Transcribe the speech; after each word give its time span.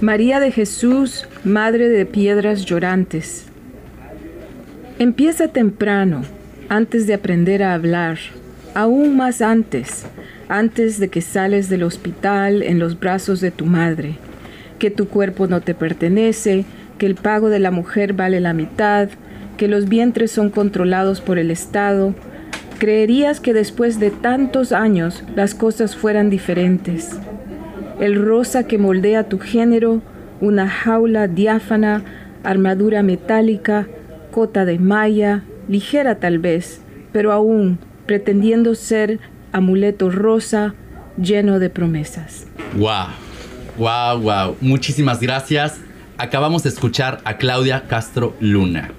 María 0.01 0.39
de 0.39 0.53
Jesús, 0.53 1.27
Madre 1.42 1.89
de 1.89 2.06
Piedras 2.06 2.67
Llorantes. 2.67 3.47
Empieza 5.01 5.48
temprano, 5.48 6.23
antes 6.69 7.09
de 7.09 7.15
aprender 7.15 7.65
a 7.65 7.75
hablar, 7.75 8.20
aún 8.74 9.16
más 9.16 9.41
antes, 9.41 10.05
antes 10.48 10.98
de 10.98 11.09
que 11.09 11.20
sales 11.20 11.69
del 11.69 11.84
hospital 11.84 12.62
en 12.62 12.78
los 12.78 12.98
brazos 12.98 13.41
de 13.41 13.50
tu 13.50 13.66
madre, 13.66 14.16
que 14.78 14.91
tu 14.91 15.09
cuerpo 15.09 15.47
no 15.47 15.60
te 15.60 15.74
pertenece, 15.74 16.64
que 16.98 17.06
el 17.06 17.14
pago 17.14 17.48
de 17.48 17.60
la 17.60 17.70
mujer 17.70 18.12
vale 18.12 18.41
la 18.41 18.52
mitad, 18.52 19.09
que 19.56 19.69
los 19.69 19.88
vientres 19.88 20.33
son 20.33 20.50
controlados 20.50 21.20
por 21.20 21.38
el 21.38 21.50
Estado, 21.50 22.14
creerías 22.78 23.41
que 23.41 23.55
después 23.55 24.00
de 24.00 24.10
tantos 24.10 24.73
años 24.73 25.22
las 25.36 25.55
cosas 25.55 25.97
fueran 25.97 26.28
diferentes. 26.28 27.19
El 28.00 28.22
rosa 28.25 28.66
que 28.66 28.78
moldea 28.78 29.28
tu 29.28 29.38
género, 29.38 30.03
una 30.41 30.69
jaula 30.69 31.28
diáfana, 31.28 32.03
armadura 32.42 33.03
metálica, 33.03 33.86
cota 34.33 34.64
de 34.64 34.78
malla, 34.78 35.44
ligera 35.69 36.16
tal 36.16 36.41
vez, 36.41 36.81
pero 37.12 37.31
aún 37.33 37.78
pretendiendo 38.06 38.74
ser 38.74 39.19
amuleto 39.52 40.10
rosa 40.10 40.74
lleno 41.16 41.58
de 41.58 41.70
promesas. 41.70 42.47
¡Wow! 42.77 43.06
¡Wow, 43.78 44.20
wow! 44.20 44.56
Muchísimas 44.60 45.20
gracias. 45.20 45.80
Acabamos 46.19 46.62
de 46.62 46.69
escuchar 46.69 47.20
a 47.25 47.36
Claudia 47.36 47.84
Castro 47.88 48.34
Luna, 48.41 48.91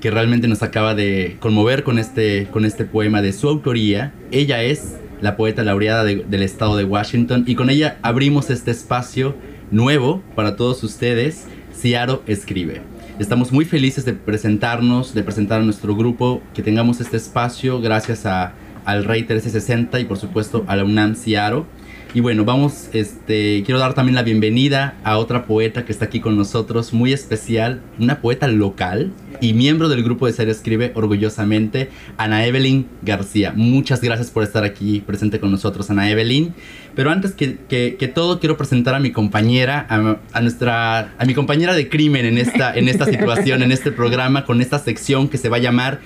que 0.00 0.10
realmente 0.10 0.48
nos 0.48 0.62
acaba 0.62 0.94
de 0.94 1.36
conmover 1.40 1.82
con 1.82 1.98
este, 1.98 2.46
con 2.50 2.64
este 2.64 2.84
poema 2.84 3.22
de 3.22 3.32
su 3.32 3.48
autoría. 3.48 4.12
Ella 4.30 4.62
es 4.62 4.96
la 5.20 5.36
poeta 5.36 5.64
laureada 5.64 6.04
del 6.04 6.42
estado 6.42 6.76
de 6.76 6.84
Washington 6.84 7.44
y 7.46 7.54
con 7.54 7.70
ella 7.70 7.98
abrimos 8.02 8.50
este 8.50 8.70
espacio 8.70 9.34
nuevo 9.70 10.22
para 10.34 10.56
todos 10.56 10.82
ustedes, 10.84 11.46
Ciaro 11.74 12.22
Escribe. 12.26 12.82
Estamos 13.18 13.50
muy 13.50 13.64
felices 13.64 14.04
de 14.04 14.12
presentarnos, 14.12 15.12
de 15.12 15.24
presentar 15.24 15.60
a 15.60 15.64
nuestro 15.64 15.96
grupo, 15.96 16.40
que 16.54 16.62
tengamos 16.62 17.00
este 17.00 17.16
espacio 17.16 17.80
gracias 17.80 18.26
a, 18.26 18.52
al 18.84 19.04
Rey 19.04 19.22
1360 19.22 19.98
y 19.98 20.04
por 20.04 20.18
supuesto 20.18 20.64
a 20.68 20.76
la 20.76 20.84
UNAM 20.84 21.16
Ciaro. 21.16 21.66
Y 22.14 22.20
bueno, 22.20 22.44
vamos, 22.44 22.88
este, 22.92 23.64
quiero 23.66 23.80
dar 23.80 23.94
también 23.94 24.14
la 24.14 24.22
bienvenida 24.22 24.94
a 25.02 25.18
otra 25.18 25.46
poeta 25.46 25.84
que 25.84 25.90
está 25.90 26.04
aquí 26.04 26.20
con 26.20 26.36
nosotros, 26.36 26.92
muy 26.92 27.12
especial, 27.12 27.82
una 27.98 28.20
poeta 28.20 28.46
local 28.46 29.10
y 29.40 29.52
miembro 29.54 29.88
del 29.88 30.02
grupo 30.02 30.26
de 30.26 30.32
Ser 30.32 30.48
Escribe 30.48 30.92
orgullosamente, 30.94 31.90
Ana 32.16 32.46
Evelyn 32.46 32.86
García. 33.02 33.52
Muchas 33.54 34.00
gracias 34.00 34.30
por 34.30 34.42
estar 34.42 34.64
aquí 34.64 35.00
presente 35.00 35.40
con 35.40 35.50
nosotros, 35.50 35.90
Ana 35.90 36.10
Evelyn. 36.10 36.54
Pero 36.94 37.10
antes 37.10 37.32
que, 37.32 37.58
que, 37.68 38.08
todo, 38.08 38.40
quiero 38.40 38.56
presentar 38.56 38.94
a 38.94 39.00
mi 39.00 39.12
compañera, 39.12 39.86
a, 39.88 40.40
nuestra, 40.40 41.14
a 41.18 41.24
mi 41.24 41.34
compañera 41.34 41.74
de 41.74 41.88
crimen 41.88 42.26
en 42.26 42.38
esta, 42.38 42.74
en 42.74 42.88
esta 42.88 43.04
situación, 43.06 43.62
en 43.62 43.72
este 43.72 43.92
programa, 43.92 44.44
con 44.44 44.60
esta 44.60 44.78
sección 44.78 45.28
que 45.28 45.38
se 45.38 45.48
va 45.48 45.58
a 45.58 45.60
llamar 45.60 46.00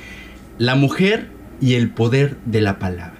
La 0.58 0.74
mujer 0.74 1.28
y 1.60 1.74
el 1.74 1.90
poder 1.90 2.36
de 2.44 2.60
la 2.60 2.78
palabra. 2.78 3.16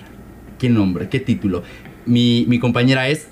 ¿Qué 0.58 0.68
nombre? 0.68 1.08
¿Qué 1.08 1.20
título? 1.20 1.62
Mi, 2.04 2.44
mi 2.48 2.58
compañera 2.58 3.08
es 3.08 3.28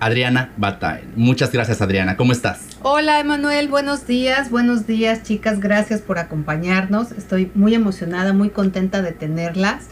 Adriana 0.00 0.52
Batael. 0.56 1.08
Muchas 1.16 1.52
gracias 1.52 1.80
Adriana, 1.80 2.16
¿cómo 2.16 2.32
estás? 2.32 2.75
Hola 2.88 3.18
Emanuel, 3.18 3.66
buenos 3.66 4.06
días, 4.06 4.48
buenos 4.48 4.86
días 4.86 5.24
chicas, 5.24 5.58
gracias 5.58 6.02
por 6.02 6.20
acompañarnos. 6.20 7.10
Estoy 7.10 7.50
muy 7.56 7.74
emocionada, 7.74 8.32
muy 8.32 8.50
contenta 8.50 9.02
de 9.02 9.10
tenerlas. 9.10 9.86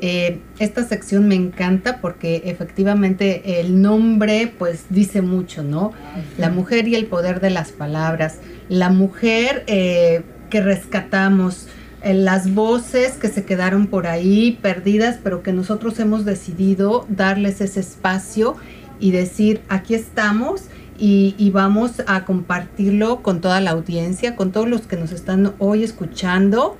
Eh, 0.00 0.40
esta 0.58 0.82
sección 0.82 1.28
me 1.28 1.36
encanta 1.36 2.00
porque 2.00 2.42
efectivamente 2.46 3.60
el 3.60 3.80
nombre 3.80 4.52
pues 4.58 4.86
dice 4.90 5.22
mucho, 5.22 5.62
¿no? 5.62 5.92
La 6.38 6.50
mujer 6.50 6.88
y 6.88 6.96
el 6.96 7.06
poder 7.06 7.38
de 7.38 7.50
las 7.50 7.70
palabras, 7.70 8.38
la 8.68 8.90
mujer 8.90 9.62
eh, 9.68 10.22
que 10.50 10.60
rescatamos, 10.60 11.68
eh, 12.02 12.14
las 12.14 12.52
voces 12.52 13.12
que 13.12 13.28
se 13.28 13.44
quedaron 13.44 13.86
por 13.86 14.08
ahí 14.08 14.58
perdidas, 14.60 15.20
pero 15.22 15.44
que 15.44 15.52
nosotros 15.52 16.00
hemos 16.00 16.24
decidido 16.24 17.06
darles 17.08 17.60
ese 17.60 17.78
espacio 17.78 18.56
y 18.98 19.12
decir, 19.12 19.60
aquí 19.68 19.94
estamos 19.94 20.64
y, 21.00 21.50
vamos 21.50 22.02
a 22.06 22.24
compartirlo 22.24 23.22
con 23.22 23.40
toda 23.40 23.60
la 23.60 23.70
audiencia, 23.70 24.36
con 24.36 24.52
todos 24.52 24.68
los 24.68 24.82
que 24.82 24.96
nos 24.96 25.12
están 25.12 25.54
hoy 25.58 25.82
escuchando. 25.82 26.76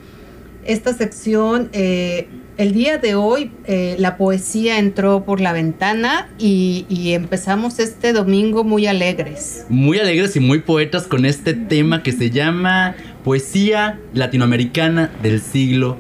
Esta 0.65 0.93
sección, 0.93 1.71
eh, 1.73 2.29
el 2.59 2.75
día 2.75 2.99
de 2.99 3.15
hoy, 3.15 3.51
eh, 3.65 3.97
la 3.99 4.19
poesía 4.19 4.79
entró 4.79 5.25
por 5.25 5.41
la 5.41 5.55
ventana 5.55 6.29
y, 6.39 6.85
y, 6.91 7.13
empezamos 7.13 7.79
este 7.79 8.13
domingo 8.13 8.63
muy 8.63 8.87
alegres. 8.87 9.65
Muy 9.71 9.99
alegres 9.99 10.37
y 10.37 10.41
muy 10.41 10.61
poetas 10.61 11.05
con 11.07 11.25
este 11.25 11.55
tema 11.55 12.03
que 12.03 12.13
se 12.13 12.31
llama 12.31 12.95
Poesía 13.25 13.99
Latinoamericana 14.13 15.11
del 15.23 15.41
siglo 15.41 15.97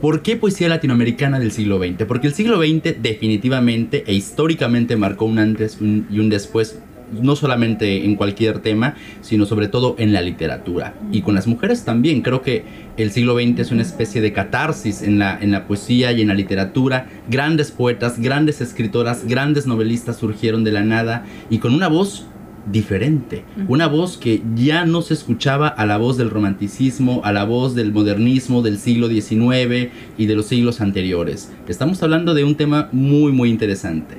¿Por 0.00 0.22
qué 0.22 0.36
poesía 0.36 0.68
latinoamericana 0.68 1.38
del 1.38 1.52
siglo 1.52 1.78
XX? 1.78 2.04
Porque 2.06 2.26
el 2.26 2.34
siglo 2.34 2.58
XX 2.58 3.00
definitivamente 3.00 4.02
e 4.06 4.14
históricamente 4.14 4.96
marcó 4.96 5.24
un 5.24 5.38
antes 5.38 5.78
y 5.80 6.18
un 6.18 6.28
después 6.28 6.80
no 7.12 7.36
solamente 7.36 8.04
en 8.04 8.16
cualquier 8.16 8.60
tema, 8.60 8.94
sino 9.20 9.46
sobre 9.46 9.68
todo 9.68 9.94
en 9.98 10.12
la 10.12 10.22
literatura. 10.22 10.94
Y 11.12 11.22
con 11.22 11.34
las 11.34 11.46
mujeres 11.46 11.84
también. 11.84 12.22
Creo 12.22 12.42
que 12.42 12.64
el 12.96 13.10
siglo 13.10 13.34
XX 13.34 13.58
es 13.60 13.70
una 13.70 13.82
especie 13.82 14.20
de 14.20 14.32
catarsis 14.32 15.02
en 15.02 15.18
la, 15.18 15.38
en 15.40 15.50
la 15.50 15.66
poesía 15.66 16.12
y 16.12 16.22
en 16.22 16.28
la 16.28 16.34
literatura. 16.34 17.08
Grandes 17.28 17.70
poetas, 17.70 18.18
grandes 18.18 18.60
escritoras, 18.60 19.26
grandes 19.26 19.66
novelistas 19.66 20.16
surgieron 20.16 20.64
de 20.64 20.72
la 20.72 20.82
nada 20.82 21.24
y 21.48 21.58
con 21.58 21.74
una 21.74 21.88
voz 21.88 22.26
diferente, 22.70 23.44
una 23.68 23.86
voz 23.86 24.16
que 24.16 24.42
ya 24.54 24.84
no 24.84 25.02
se 25.02 25.14
escuchaba 25.14 25.68
a 25.68 25.86
la 25.86 25.96
voz 25.96 26.16
del 26.16 26.30
romanticismo, 26.30 27.22
a 27.24 27.32
la 27.32 27.44
voz 27.44 27.74
del 27.74 27.92
modernismo 27.92 28.62
del 28.62 28.78
siglo 28.78 29.08
XIX 29.08 29.90
y 30.18 30.26
de 30.26 30.34
los 30.34 30.46
siglos 30.46 30.80
anteriores. 30.80 31.50
Estamos 31.68 32.02
hablando 32.02 32.34
de 32.34 32.44
un 32.44 32.56
tema 32.56 32.88
muy, 32.92 33.32
muy 33.32 33.50
interesante. 33.50 34.16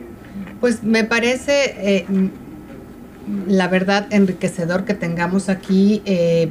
Pues 0.60 0.84
me 0.84 1.04
parece, 1.04 1.76
eh, 1.78 2.06
la 3.48 3.68
verdad, 3.68 4.08
enriquecedor 4.12 4.86
que 4.86 4.94
tengamos 4.94 5.50
aquí 5.50 6.02
eh, 6.06 6.50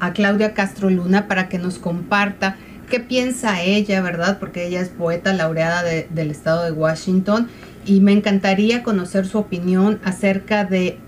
a 0.00 0.12
Claudia 0.12 0.54
Castro 0.54 0.90
Luna 0.90 1.28
para 1.28 1.48
que 1.48 1.58
nos 1.58 1.78
comparta 1.78 2.56
qué 2.90 3.00
piensa 3.00 3.62
ella, 3.62 4.00
¿verdad? 4.00 4.38
Porque 4.38 4.66
ella 4.66 4.80
es 4.80 4.88
poeta 4.88 5.32
laureada 5.32 5.82
del 5.82 6.30
estado 6.30 6.64
de 6.64 6.72
Washington 6.72 7.48
y 7.84 8.00
me 8.00 8.12
encantaría 8.12 8.82
conocer 8.82 9.26
su 9.26 9.38
opinión 9.38 10.00
acerca 10.04 10.64
de 10.64 10.98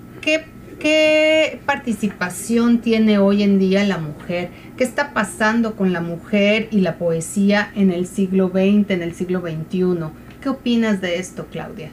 ¿Qué, 0.78 1.60
participación 1.66 2.78
tiene 2.78 3.18
hoy 3.18 3.42
en 3.42 3.58
día 3.58 3.84
la 3.84 3.98
mujer? 3.98 4.50
¿Qué 4.76 4.84
está 4.84 5.12
pasando 5.12 5.74
con 5.74 5.92
la 5.92 6.00
mujer 6.00 6.68
y 6.70 6.80
la 6.80 6.98
poesía 6.98 7.70
en 7.74 7.90
el 7.90 8.06
siglo 8.06 8.48
XX, 8.48 8.90
en 8.90 9.02
el 9.02 9.14
siglo 9.14 9.40
XXI? 9.40 10.10
¿Qué 10.40 10.48
opinas 10.48 11.00
de 11.00 11.18
esto, 11.18 11.46
Claudia? 11.50 11.90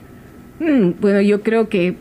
Mm, 0.59 0.99
bueno, 1.01 1.21
yo 1.21 1.41
creo 1.41 1.67
que 1.67 1.95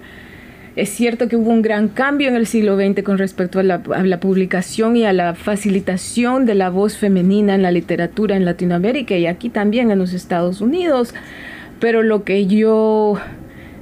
es 0.76 0.88
cierto 0.88 1.28
que 1.28 1.36
hubo 1.36 1.50
un 1.50 1.62
gran 1.62 1.88
cambio 1.88 2.28
en 2.28 2.34
el 2.34 2.46
siglo 2.46 2.76
XX 2.76 3.04
con 3.04 3.18
respecto 3.18 3.60
a 3.60 3.62
la, 3.62 3.80
publicación 4.20 4.96
y 4.96 5.04
a 5.04 5.12
la 5.12 5.34
facilitación 5.34 6.46
de 6.46 6.56
la 6.56 6.68
voz 6.68 6.96
femenina 6.96 7.54
en 7.54 7.62
la 7.62 7.70
literatura 7.70 8.34
en 8.34 8.44
Latinoamérica 8.44 9.16
y 9.16 9.26
aquí 9.26 9.50
también 9.50 9.92
en 9.92 10.00
los 10.00 10.12
Estados 10.12 10.60
Unidos. 10.60 11.14
Pero 11.78 12.02
lo 12.02 12.24
que 12.24 12.46
yo 12.46 13.18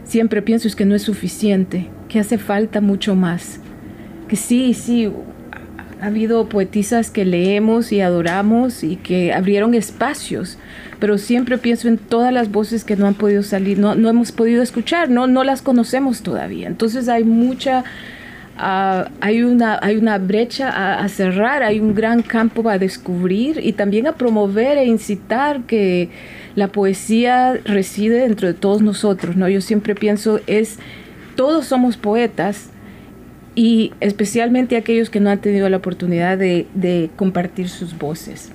siempre 0.05 0.43
pienso 0.43 0.69
es 0.69 0.77
que 0.77 0.85
no 0.85 0.95
es 0.95 1.03
suficiente 1.03 1.89
que 2.11 2.19
hace 2.19 2.37
falta 2.37 2.83
mucho 2.83 3.15
más. 3.15 3.61
Que 4.29 4.37
sí, 4.37 4.75
sí, 4.75 5.11
ha 6.03 6.07
habido 6.07 6.49
poetisas 6.49 7.11
que 7.11 7.25
leemos 7.25 7.93
y 7.93 8.01
adoramos 8.01 8.83
y 8.83 8.97
que 8.97 9.33
abrieron 9.33 9.73
espacios, 9.73 10.59
pero 10.99 11.17
siempre 11.17 11.59
pienso 11.59 11.87
en 11.87 11.97
todas 11.97 12.33
las 12.33 12.51
voces 12.51 12.83
que 12.83 12.97
no 12.97 13.07
han 13.07 13.15
podido 13.15 13.45
salir, 13.45 13.79
no, 13.79 13.95
no 13.95 14.11
hemos 14.11 14.33
podido 14.33 14.65
escuchar, 14.65 15.11
no, 15.11 15.29
no 15.29 15.45
las 15.45 15.63
conocemos 15.63 16.23
todavía. 16.23 16.67
Entonces 16.67 17.09
hay 17.09 17.23
mucha... 17.23 17.85
Ah, 18.59 19.09
hay, 19.21 19.45
una, 19.45 19.79
hay 19.81 19.97
una 19.97 20.19
brecha 20.19 20.69
a, 20.69 21.03
a, 21.03 21.09
cerrar, 21.09 21.63
hay 21.63 21.81
un 21.81 21.95
gran 21.95 22.21
campo 22.21 22.69
a 22.69 22.77
descubrir 22.77 23.59
y 23.63 23.73
también 23.73 24.07
a 24.07 24.13
promover 24.13 24.77
e 24.77 24.85
incitar 24.85 25.63
que 25.63 26.11
la 26.55 26.69
poesía 26.69 27.55
reside 27.65 28.21
dentro 28.21 28.49
de 28.49 28.55
todos 28.55 28.83
nosotros, 28.83 29.37
¿no? 29.37 29.49
Yo 29.49 29.63
siempre 29.63 29.95
pienso 29.95 30.39
es 30.47 30.79
todos 31.35 31.65
somos 31.65 31.97
poetas 31.97 32.72
y 33.55 33.93
especialmente 34.01 34.77
aquellos 34.77 35.11
que 35.11 35.21
no 35.21 35.31
han 35.31 35.41
tenido 35.41 35.69
la 35.69 35.79
oportunidad 35.79 36.39
de, 36.39 37.11
compartir 37.17 37.69
sus 37.69 37.99
voces. 37.99 38.51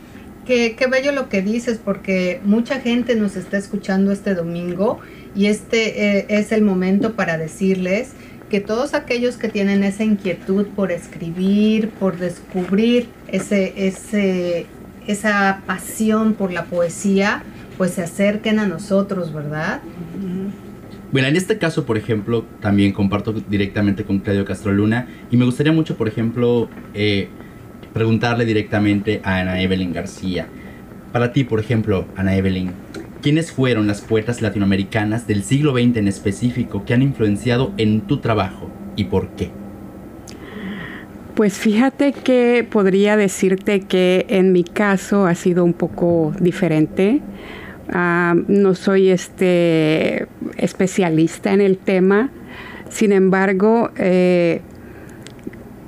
Qué, 0.46 0.76
qué, 0.78 0.88
bello 0.88 1.12
lo 1.12 1.30
que 1.30 1.42
dices, 1.42 1.80
porque 1.84 2.40
mucha 2.46 2.80
gente 2.80 3.16
nos 3.16 3.36
está 3.36 3.58
escuchando 3.58 4.12
este 4.12 4.34
domingo 4.34 5.00
y 5.36 5.48
este 5.48 6.20
eh, 6.20 6.26
es 6.30 6.52
el 6.52 6.62
momento 6.62 7.14
para 7.14 7.38
decirles 7.38 8.14
que 8.50 8.62
todos 8.62 8.94
aquellos 8.94 9.36
que 9.36 9.50
tienen 9.50 9.84
esa 9.84 10.04
inquietud 10.04 10.68
por 10.68 10.92
escribir, 10.92 11.90
por 11.90 12.18
descubrir 12.18 13.08
ese, 13.28 13.74
ese, 13.88 14.68
esa 15.06 15.62
pasión 15.66 16.34
por 16.34 16.54
la 16.54 16.66
poesía, 16.66 17.44
pues 17.78 17.92
se 17.92 18.04
acerquen 18.04 18.60
a 18.60 18.66
nosotros, 18.66 19.34
¿verdad? 19.34 19.82
Bueno, 21.12 21.30
en 21.30 21.38
este 21.38 21.58
caso, 21.58 21.86
por 21.86 21.98
ejemplo, 21.98 22.44
también 22.60 22.92
comparto 22.92 23.32
directamente 23.32 24.04
con 24.04 24.20
Claudio 24.20 24.44
Castro 24.44 24.74
Luna 24.74 25.08
y 25.32 25.38
me 25.38 25.46
gustaría 25.46 25.72
mucho, 25.72 25.96
por 25.96 26.10
ejemplo, 26.10 26.70
eh, 26.94 27.30
preguntarle 27.94 28.44
directamente 28.44 29.22
a 29.24 29.38
Ana 29.38 29.62
Evelyn 29.62 29.94
García. 29.94 30.48
Para 31.14 31.32
ti, 31.32 31.46
por 31.46 31.62
ejemplo, 31.62 32.06
Ana 32.18 32.36
Evelyn, 32.36 32.72
¿quiénes 33.22 33.54
fueron 33.54 33.88
las 33.88 34.02
poetas 34.02 34.42
latinoamericanas 34.42 35.28
del 35.28 35.44
siglo 35.44 35.72
XX 35.72 35.98
en 35.98 36.08
específico 36.10 36.84
que 36.86 36.94
han 36.94 37.02
influenciado 37.02 37.74
en 37.78 38.02
tu 38.02 38.18
trabajo 38.18 38.70
y 38.98 39.06
por 39.06 39.30
qué? 39.30 39.50
Pues 41.36 41.54
fíjate 41.54 42.12
que 42.12 42.68
podría 42.70 43.16
decirte 43.16 43.82
que 43.82 44.26
en 44.28 44.52
mi 44.52 44.64
caso 44.64 45.26
ha 45.26 45.36
sido 45.36 45.64
un 45.64 45.74
poco 45.74 46.34
diferente. 46.40 47.22
Uh, 47.90 48.44
no 48.50 48.76
soy 48.76 49.10
este 49.10 50.28
especialista 50.58 51.54
en 51.54 51.62
el 51.62 51.78
tema, 51.78 52.32
sin 52.90 53.14
embargo, 53.14 53.92
eh, 53.98 54.62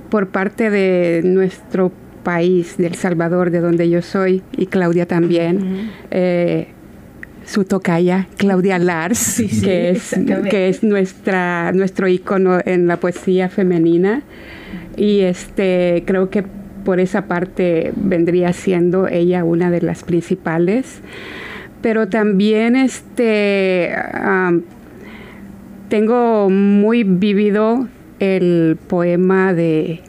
por 0.10 0.30
parte 0.30 0.70
de 0.70 1.22
nuestro 1.26 1.92
país, 2.24 2.78
de 2.78 2.88
El 2.88 2.96
Salvador, 2.96 3.52
de 3.52 3.60
donde 3.60 3.90
yo 3.90 4.02
soy, 4.02 4.44
y 4.56 4.68
Claudia 4.68 5.08
también, 5.08 5.92
eh, 6.12 6.68
su 7.46 7.66
tocaya, 7.66 8.28
Claudia 8.38 8.80
Lars, 8.80 9.42
que, 9.64 9.90
es, 9.90 10.16
que 10.50 10.70
es 10.70 10.84
nuestra, 10.84 11.72
nuestro 11.74 12.08
ícono 12.08 12.60
en 12.64 12.88
la 12.88 12.98
poesía 12.98 13.50
femenina. 13.50 14.22
Y 14.96 15.22
este, 15.22 16.04
creo 16.06 16.30
que 16.30 16.44
por 16.86 17.00
esa 17.00 17.28
parte 17.28 17.92
vendría 17.96 18.54
siendo 18.54 19.08
ella 19.08 19.44
una 19.44 19.72
de 19.72 19.82
las 19.82 20.04
principales. 20.04 21.02
Pero 21.82 22.10
también 22.10 22.76
este, 22.76 23.94
tengo 25.90 26.50
muy 26.50 27.04
vivido 27.04 27.88
el 28.20 28.78
poema 28.88 29.54
de 29.54 30.02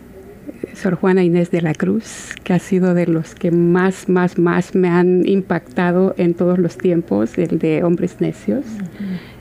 Sor 0.75 0.94
Juana 0.94 1.22
Inés 1.22 1.50
de 1.50 1.61
la 1.61 1.75
Cruz, 1.75 2.34
que 2.43 2.55
ha 2.55 2.58
sido 2.58 2.94
de 2.94 3.06
los 3.06 3.34
que 3.34 3.50
más, 3.50 4.08
más, 4.08 4.38
más 4.38 4.75
me 4.75 4.88
han 4.88 5.26
impactado 5.28 6.14
en 6.17 6.34
todos 6.34 6.58
los 6.58 6.76
tiempos, 6.76 7.38
el 7.38 7.58
de 7.58 7.84
Hombres 7.84 8.16
Necios. 8.20 8.64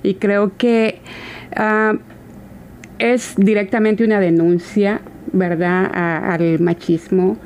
Y 0.03 0.15
creo 0.15 0.55
que 0.57 0.99
uh, 1.57 1.97
es 2.99 3.33
directamente 3.37 4.03
una 4.03 4.19
denuncia, 4.19 5.01
¿verdad?, 5.31 5.89
al 5.93 6.59
machismo. 6.59 7.37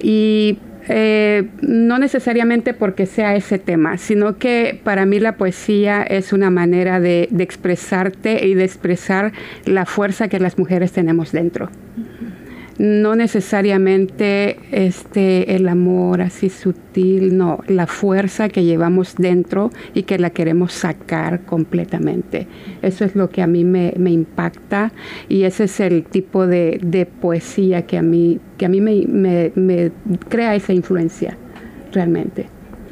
Y 0.00 0.58
eh, 0.88 1.48
no 1.62 1.98
necesariamente 1.98 2.74
porque 2.74 3.06
sea 3.06 3.36
ese 3.36 3.58
tema, 3.58 3.98
sino 3.98 4.38
que 4.38 4.80
para 4.82 5.06
mí 5.06 5.20
la 5.20 5.36
poesía 5.36 6.02
es 6.02 6.32
una 6.32 6.50
manera 6.50 7.00
de, 7.00 7.28
de 7.30 7.44
expresarte 7.44 8.46
y 8.46 8.54
de 8.54 8.64
expresar 8.64 9.32
la 9.64 9.86
fuerza 9.86 10.28
que 10.28 10.38
las 10.38 10.58
mujeres 10.58 10.92
tenemos 10.92 11.32
dentro. 11.32 11.70
No 12.78 13.14
necesariamente 13.14 14.58
este, 14.72 15.54
el 15.54 15.68
amor 15.68 16.20
así 16.20 16.50
sutil, 16.50 17.36
no, 17.36 17.60
la 17.68 17.86
fuerza 17.86 18.48
que 18.48 18.64
llevamos 18.64 19.14
dentro 19.16 19.70
y 19.94 20.02
que 20.02 20.18
la 20.18 20.30
queremos 20.30 20.72
sacar 20.72 21.42
completamente. 21.44 22.48
Eso 22.82 23.04
es 23.04 23.14
lo 23.14 23.30
que 23.30 23.42
a 23.42 23.46
mí 23.46 23.64
me, 23.64 23.94
me 23.96 24.10
impacta 24.10 24.92
y 25.28 25.44
ese 25.44 25.64
es 25.64 25.78
el 25.80 26.04
tipo 26.04 26.46
de, 26.46 26.80
de, 26.82 27.06
poesía 27.06 27.86
que 27.86 27.96
a 27.96 28.02
mí, 28.02 28.40
que 28.58 28.66
a 28.66 28.68
mí 28.68 28.80
me, 28.80 29.06
me, 29.06 29.52
me 29.54 29.92
crea 30.28 30.54
esa 30.54 30.72
influencia 30.72 31.36
realmente. 31.92 32.46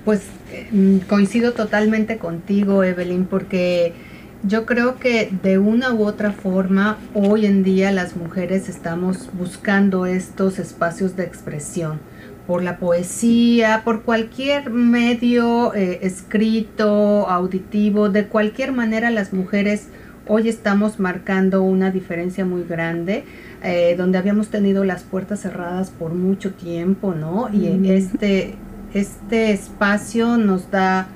Pues 0.04 0.22
eh, 0.52 1.00
coincido 1.08 1.52
totalmente 1.52 2.18
contigo, 2.18 2.84
Evelyn, 2.84 3.24
porque 3.24 3.94
yo 4.42 4.66
creo 4.66 4.96
que 4.96 5.32
de 5.42 5.58
una 5.58 5.92
u 5.92 6.04
otra 6.04 6.32
forma 6.32 6.98
hoy 7.14 7.46
en 7.46 7.62
día 7.62 7.92
las 7.92 8.16
mujeres 8.16 8.68
estamos 8.68 9.30
buscando 9.32 10.06
estos 10.06 10.58
espacios 10.58 11.16
de 11.16 11.24
expresión 11.24 12.00
por 12.46 12.62
la 12.62 12.78
poesía, 12.78 13.82
por 13.84 14.02
cualquier 14.02 14.70
medio 14.70 15.74
eh, 15.74 16.00
escrito, 16.02 17.28
auditivo, 17.28 18.08
de 18.08 18.26
cualquier 18.26 18.72
manera 18.72 19.10
las 19.10 19.32
mujeres 19.32 19.88
hoy 20.26 20.48
estamos 20.48 20.98
marcando 20.98 21.62
una 21.62 21.90
diferencia 21.90 22.44
muy 22.44 22.64
grande, 22.64 23.24
eh, 23.62 23.94
donde 23.96 24.18
habíamos 24.18 24.48
tenido 24.48 24.84
las 24.84 25.04
puertas 25.04 25.40
cerradas 25.40 25.90
por 25.90 26.14
mucho 26.14 26.52
tiempo, 26.52 27.14
¿no? 27.14 27.48
Y 27.52 27.90
este, 27.90 28.56
este 28.92 29.52
espacio 29.52 30.36
nos 30.36 30.70
da 30.70 31.08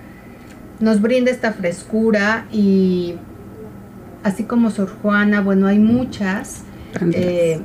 nos 0.81 1.01
brinda 1.01 1.31
esta 1.31 1.53
frescura 1.53 2.47
y 2.53 3.15
así 4.23 4.45
como 4.45 4.71
Sor 4.71 4.91
Juana, 5.03 5.41
bueno, 5.41 5.67
hay 5.67 5.79
muchas 5.79 6.65
eh, 7.13 7.61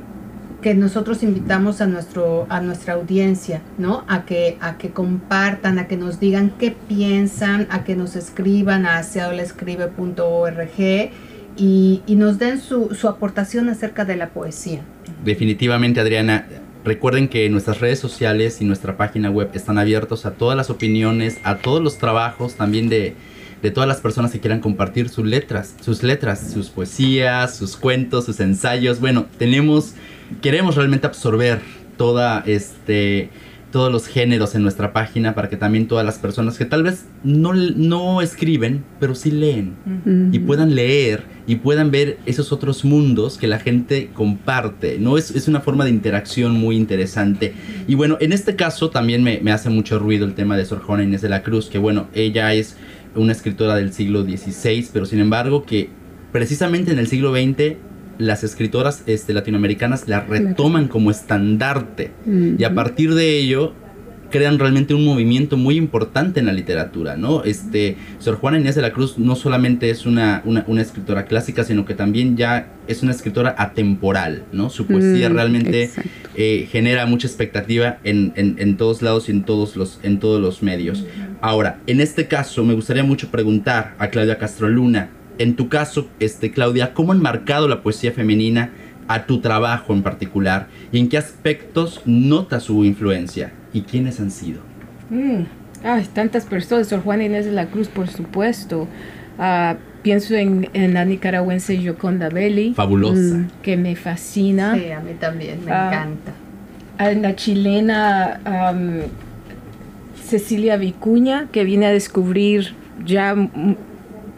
que 0.60 0.74
nosotros 0.74 1.22
invitamos 1.22 1.80
a 1.80 1.86
nuestro 1.86 2.46
a 2.48 2.60
nuestra 2.60 2.94
audiencia, 2.94 3.62
¿no? 3.78 4.04
A 4.08 4.24
que 4.24 4.56
a 4.60 4.78
que 4.78 4.90
compartan, 4.90 5.78
a 5.78 5.88
que 5.88 5.96
nos 5.96 6.20
digan 6.20 6.52
qué 6.58 6.70
piensan, 6.70 7.66
a 7.70 7.84
que 7.84 7.96
nos 7.96 8.16
escriban 8.16 8.86
a 8.86 8.98
aseadolescribe.org 8.98 11.10
y, 11.56 12.02
y 12.06 12.14
nos 12.14 12.38
den 12.38 12.60
su, 12.60 12.94
su 12.94 13.08
aportación 13.08 13.68
acerca 13.68 14.04
de 14.04 14.16
la 14.16 14.30
poesía. 14.30 14.82
Definitivamente, 15.24 16.00
Adriana, 16.00 16.46
Recuerden 16.84 17.28
que 17.28 17.48
nuestras 17.48 17.80
redes 17.80 18.00
sociales 18.00 18.60
y 18.60 18.64
nuestra 18.64 18.96
página 18.96 19.30
web 19.30 19.50
están 19.54 19.78
abiertos 19.78 20.26
a 20.26 20.32
todas 20.32 20.56
las 20.56 20.68
opiniones, 20.68 21.38
a 21.44 21.58
todos 21.58 21.80
los 21.80 21.96
trabajos 21.98 22.54
también 22.54 22.88
de, 22.88 23.14
todas 23.72 23.86
las 23.86 24.00
personas 24.00 24.32
que 24.32 24.40
quieran 24.40 24.58
compartir 24.58 25.08
sus 25.08 25.24
letras, 25.24 25.76
sus 25.80 26.02
letras, 26.02 26.50
sus 26.52 26.70
poesías, 26.70 27.56
sus 27.56 27.76
cuentos, 27.76 28.24
sus 28.24 28.40
ensayos. 28.40 28.98
Bueno, 28.98 29.26
tenemos, 29.38 29.94
queremos 30.40 30.74
realmente 30.74 31.06
absorber 31.06 31.60
toda 31.96 32.42
este 32.46 33.30
todos 33.72 33.90
los 33.90 34.06
géneros 34.06 34.54
en 34.54 34.62
nuestra 34.62 34.92
página 34.92 35.34
para 35.34 35.48
que 35.48 35.56
también 35.56 35.88
todas 35.88 36.06
las 36.06 36.18
personas 36.18 36.56
que 36.56 36.64
tal 36.64 36.84
vez 36.84 37.06
no, 37.24 37.52
no 37.54 38.22
escriben, 38.22 38.84
pero 39.00 39.16
sí 39.16 39.32
leen 39.32 39.74
y 40.30 40.38
puedan 40.38 40.76
leer 40.76 41.24
y 41.48 41.56
puedan 41.56 41.90
ver 41.90 42.18
esos 42.24 42.52
otros 42.52 42.84
mundos 42.84 43.38
que 43.38 43.48
la 43.48 43.58
gente 43.58 44.10
comparte, 44.14 44.98
¿no? 45.00 45.18
Es, 45.18 45.32
es 45.32 45.48
una 45.48 45.60
forma 45.60 45.84
de 45.84 45.90
interacción 45.90 46.52
muy 46.52 46.76
interesante. 46.76 47.54
Y 47.88 47.96
bueno, 47.96 48.16
en 48.20 48.32
este 48.32 48.54
caso 48.54 48.90
también 48.90 49.24
me, 49.24 49.40
me 49.40 49.50
hace 49.50 49.70
mucho 49.70 49.98
ruido 49.98 50.24
el 50.24 50.34
tema 50.34 50.56
de 50.56 50.64
Sor 50.64 50.82
Juana 50.82 51.02
Inés 51.02 51.22
de 51.22 51.30
la 51.30 51.42
Cruz, 51.42 51.68
que 51.68 51.78
bueno, 51.78 52.06
ella 52.14 52.54
es 52.54 52.76
una 53.16 53.32
escritora 53.32 53.74
del 53.74 53.92
siglo 53.92 54.22
XVI, 54.22 54.86
pero 54.92 55.06
sin 55.06 55.18
embargo 55.18 55.64
que 55.64 55.88
precisamente 56.30 56.92
en 56.92 56.98
el 56.98 57.08
siglo 57.08 57.32
XX 57.32 57.76
las 58.26 58.44
escritoras 58.44 59.02
este, 59.06 59.32
latinoamericanas 59.32 60.08
la 60.08 60.20
retoman 60.20 60.88
como 60.88 61.10
estandarte 61.10 62.12
y 62.58 62.62
a 62.64 62.74
partir 62.74 63.14
de 63.14 63.38
ello 63.38 63.74
crean 64.32 64.58
realmente 64.58 64.94
un 64.94 65.04
movimiento 65.04 65.56
muy 65.56 65.76
importante 65.76 66.40
en 66.40 66.46
la 66.46 66.52
literatura, 66.52 67.16
¿no? 67.16 67.44
Este, 67.44 67.96
Sor 68.18 68.36
Juana 68.36 68.58
Inés 68.58 68.74
de 68.74 68.82
la 68.82 68.92
Cruz 68.92 69.18
no 69.18 69.36
solamente 69.36 69.90
es 69.90 70.06
una, 70.06 70.42
una, 70.44 70.82
escritora 70.82 71.26
clásica, 71.26 71.62
sino 71.62 71.84
que 71.84 71.94
también 71.94 72.36
ya 72.36 72.72
es 72.88 73.02
una 73.02 73.12
escritora 73.12 73.54
atemporal, 73.58 74.44
¿no? 74.50 74.70
Su 74.70 74.86
poesía 74.86 75.28
mm, 75.28 75.34
realmente 75.34 75.90
eh, 76.34 76.66
genera 76.72 77.06
mucha 77.06 77.28
expectativa 77.28 77.98
en, 78.02 78.32
en, 78.34 78.56
en, 78.58 78.76
todos 78.76 79.02
lados 79.02 79.28
y 79.28 79.32
en 79.32 79.44
todos 79.44 79.76
los, 79.76 80.00
en 80.02 80.18
todos 80.18 80.40
los 80.40 80.62
medios. 80.62 81.04
Ahora, 81.40 81.80
en 81.86 82.00
este 82.00 82.26
caso, 82.26 82.64
me 82.64 82.74
gustaría 82.74 83.04
mucho 83.04 83.30
preguntar 83.30 83.94
a 83.98 84.08
Claudia 84.08 84.38
Castro 84.38 84.68
Luna, 84.68 85.10
en 85.42 85.56
tu 85.56 85.68
caso, 85.68 86.08
este, 86.20 86.50
Claudia, 86.52 86.94
¿cómo 86.94 87.12
han 87.12 87.20
marcado 87.20 87.68
la 87.68 87.82
poesía 87.82 88.12
femenina 88.12 88.70
a 89.08 89.26
tu 89.26 89.40
trabajo 89.40 89.92
en 89.92 90.02
particular? 90.02 90.68
¿Y 90.92 90.98
en 90.98 91.08
qué 91.08 91.18
aspectos 91.18 92.00
nota 92.04 92.60
su 92.60 92.84
influencia? 92.84 93.52
¿Y 93.72 93.82
quiénes 93.82 94.20
han 94.20 94.30
sido? 94.30 94.60
Mm. 95.10 95.42
Ay, 95.84 96.06
tantas 96.12 96.46
personas. 96.46 96.88
Sor 96.88 97.02
Juana 97.02 97.24
Inés 97.24 97.44
de 97.44 97.52
la 97.52 97.66
Cruz, 97.66 97.88
por 97.88 98.08
supuesto. 98.08 98.86
Uh, 99.38 99.76
pienso 100.02 100.34
en, 100.34 100.68
en, 100.74 100.94
la 100.94 101.04
nicaragüense 101.04 101.80
Yoconda 101.80 102.28
Belli. 102.28 102.74
Fabulosa. 102.74 103.38
Mm, 103.38 103.48
que 103.62 103.76
me 103.76 103.96
fascina. 103.96 104.76
Sí, 104.76 104.90
a 104.92 105.00
mí 105.00 105.14
también, 105.18 105.64
me 105.64 105.72
uh, 105.72 105.74
encanta. 105.74 106.32
En 106.98 107.22
la 107.22 107.34
chilena 107.34 108.40
um, 108.46 109.00
Cecilia 110.24 110.76
Vicuña, 110.76 111.48
que 111.50 111.64
viene 111.64 111.86
a 111.86 111.90
descubrir 111.90 112.74
ya 113.04 113.34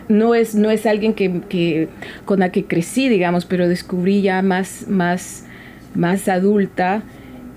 no 0.08 0.34
es, 0.34 0.54
no 0.54 0.70
es 0.70 0.86
alguien 0.86 1.14
que, 1.14 1.40
que, 1.48 1.88
con 2.24 2.40
la 2.40 2.50
que 2.50 2.64
crecí, 2.64 3.08
digamos, 3.08 3.44
pero 3.44 3.68
descubrí 3.68 4.22
ya 4.22 4.42
más, 4.42 4.86
más, 4.88 5.44
más 5.94 6.28
adulta. 6.28 7.02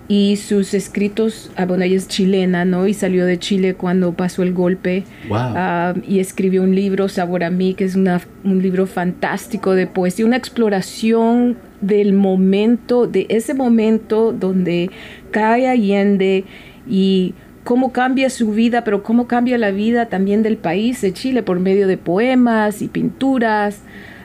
y 0.10 0.38
sus 0.38 0.74
escritos, 0.74 1.51
ah, 1.58 1.66
bueno, 1.66 1.84
ella 1.84 1.98
es 1.98 2.08
chilena, 2.08 2.63
¿no? 2.63 2.88
Y 2.88 2.94
salió 2.94 3.25
de 3.25 3.39
Chile 3.39 3.74
cuando 3.74 4.13
pasó 4.13 4.42
el 4.42 4.54
golpe. 4.54 5.04
Ah, 5.32 5.94
y 6.08 6.20
escribió 6.20 6.63
un 6.63 6.74
libro, 6.74 7.10
Sabor 7.10 7.44
a 7.44 7.50
mí, 7.50 7.74
que 7.74 7.84
es 7.84 7.96
una, 7.96 8.22
un 8.46 8.62
libro 8.62 8.88
fantástico 8.88 9.75
de 9.75 9.86
poesía, 9.86 10.25
una 10.25 10.38
exploración 10.38 11.58
del 11.82 12.13
momento, 12.13 13.06
de 13.06 13.25
ese 13.30 13.54
momento 13.54 14.32
donde 14.32 14.89
cae 15.32 15.68
Allende 15.68 16.46
y 16.89 17.34
cómo 17.68 17.92
cambia 17.92 18.30
su 18.30 18.52
vida, 18.52 18.86
pero 18.86 19.04
cómo 19.04 19.28
cambia 19.28 19.58
la 19.58 19.72
vida 19.72 20.06
también 20.06 20.42
del 20.42 20.56
país 20.56 21.02
de 21.02 21.12
Chile 21.12 21.44
por 21.44 21.60
medio 21.60 21.86
de 21.86 21.98
poemas 21.98 22.82
y 22.82 22.88
pinturas. 22.88 23.82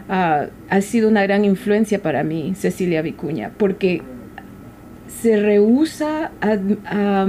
Ah, 0.08 0.46
ha 0.70 0.80
sido 0.80 1.08
una 1.08 1.24
gran 1.24 1.44
influencia 1.44 2.00
para 2.00 2.22
mí, 2.22 2.54
Cecilia 2.54 3.02
Vicuña, 3.02 3.50
porque 3.56 4.00
se 5.08 5.40
rehúsa 5.40 6.30
a, 6.40 7.26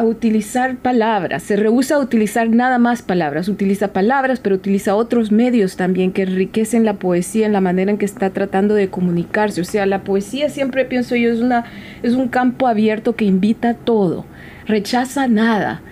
utilizar 0.00 0.76
palabras, 0.76 1.42
se 1.42 1.56
rehúsa 1.56 1.96
a 1.96 1.98
utilizar 1.98 2.48
nada 2.48 2.78
más 2.78 3.02
palabras, 3.02 3.48
utiliza 3.48 3.92
palabras, 3.92 4.40
pero 4.40 4.56
utiliza 4.56 4.94
otros 4.94 5.30
medios 5.30 5.76
también 5.76 6.12
que 6.12 6.22
enriquecen 6.22 6.86
la 6.86 6.94
poesía 6.94 7.44
en 7.44 7.52
la 7.52 7.60
manera 7.60 7.90
en 7.90 7.98
que 7.98 8.06
está 8.06 8.30
tratando 8.30 8.74
de 8.74 8.88
comunicarse. 8.88 9.60
O 9.60 9.64
sea, 9.64 9.84
la 9.84 10.02
poesía 10.02 10.48
siempre 10.48 10.86
pienso 10.86 11.14
yo 11.14 11.30
es, 11.30 11.40
una, 11.40 11.64
es 12.02 12.14
un 12.14 12.28
campo 12.28 12.66
abierto 12.66 13.14
que 13.14 13.26
invita 13.26 13.70
a 13.70 13.74
todo, 13.74 14.24
rechaza 14.66 15.28
nada. 15.28 15.82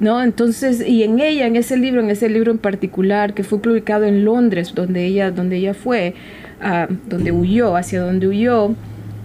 ¿No? 0.00 0.22
Entonces, 0.22 0.80
y 0.86 1.02
en 1.02 1.20
ella, 1.20 1.46
en 1.46 1.56
ese 1.56 1.76
libro, 1.76 2.00
en 2.00 2.08
ese 2.08 2.30
libro 2.30 2.50
en 2.50 2.56
particular, 2.56 3.34
que 3.34 3.44
fue 3.44 3.60
publicado 3.60 4.04
en 4.06 4.24
Londres, 4.24 4.72
donde 4.74 5.04
ella, 5.04 5.30
donde 5.30 5.58
ella 5.58 5.74
fue, 5.74 6.14
ah, 6.62 6.88
donde 7.06 7.32
huyó, 7.32 7.76
hacia 7.76 8.00
donde 8.00 8.26
huyó, 8.26 8.74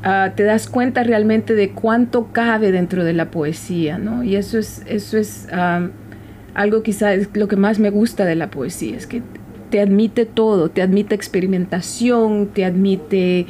Ah, 0.07 0.33
te 0.35 0.43
das 0.43 0.69
cuenta 0.69 1.01
realmente 1.01 1.55
de 1.55 1.71
cuánto 1.71 2.31
cabe 2.31 2.71
dentro 2.71 3.03
de 3.03 3.13
la 3.13 3.31
poesía, 3.31 3.97
¿no? 3.97 4.23
Y 4.23 4.35
eso 4.35 4.59
es, 4.59 4.83
eso 4.85 5.17
es 5.17 5.47
algo 6.53 6.83
quizás 6.83 7.17
es 7.17 7.29
lo 7.33 7.47
que 7.47 7.55
más 7.55 7.79
me 7.79 7.89
gusta 7.89 8.23
de 8.23 8.35
la 8.35 8.51
poesía, 8.51 8.97
es 8.97 9.07
que 9.07 9.23
te 9.71 9.81
admite 9.81 10.27
todo, 10.27 10.69
te 10.69 10.83
admite 10.83 11.15
experimentación, 11.15 12.49
te 12.53 12.65
admite 12.65 13.47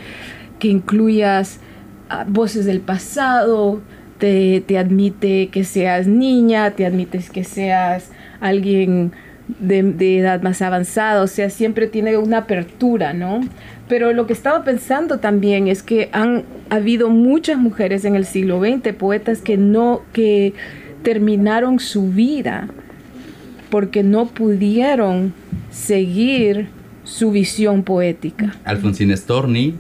que 0.58 0.70
incluyas 0.70 1.60
ah, 2.08 2.26
voces 2.26 2.66
del 2.66 2.80
pasado, 2.80 3.82
te, 4.18 4.64
te, 4.66 4.78
admite 4.78 5.50
que 5.50 5.66
seas 5.66 6.08
niña, 6.08 6.72
te 6.72 6.86
admites 6.86 7.30
que 7.30 7.44
seas 7.44 8.12
alguien 8.40 9.12
de, 9.60 10.20
edad 10.20 10.42
más 10.42 10.62
avanzada, 10.62 11.22
o 11.22 11.28
sea, 11.28 11.50
siempre 11.50 11.88
tiene 11.88 12.18
una 12.18 12.40
apertura, 12.40 13.14
¿no? 13.14 13.42
Pero 13.88 14.14
lo 14.14 14.26
que 14.26 14.34
estaba 14.34 14.64
pensando 14.64 15.20
también 15.20 15.68
es 15.68 15.84
que 15.84 16.10
han 16.12 16.44
habido 16.70 17.10
muchas 17.10 17.58
mujeres 17.58 18.06
en 18.06 18.16
el 18.16 18.26
siglo 18.26 18.60
XX, 18.60 18.94
poetas 18.94 19.42
que 19.42 19.58
no, 19.58 20.02
que 20.14 20.54
terminaron 21.04 21.80
su 21.80 22.10
vida 22.10 22.68
porque 23.70 24.04
no 24.04 24.28
pudieron 24.28 25.34
seguir 25.70 26.70
su 27.04 27.32
visión 27.32 27.84
poética. 27.84 28.56
Alfonsina 28.64 29.16
Storni, 29.16 29.76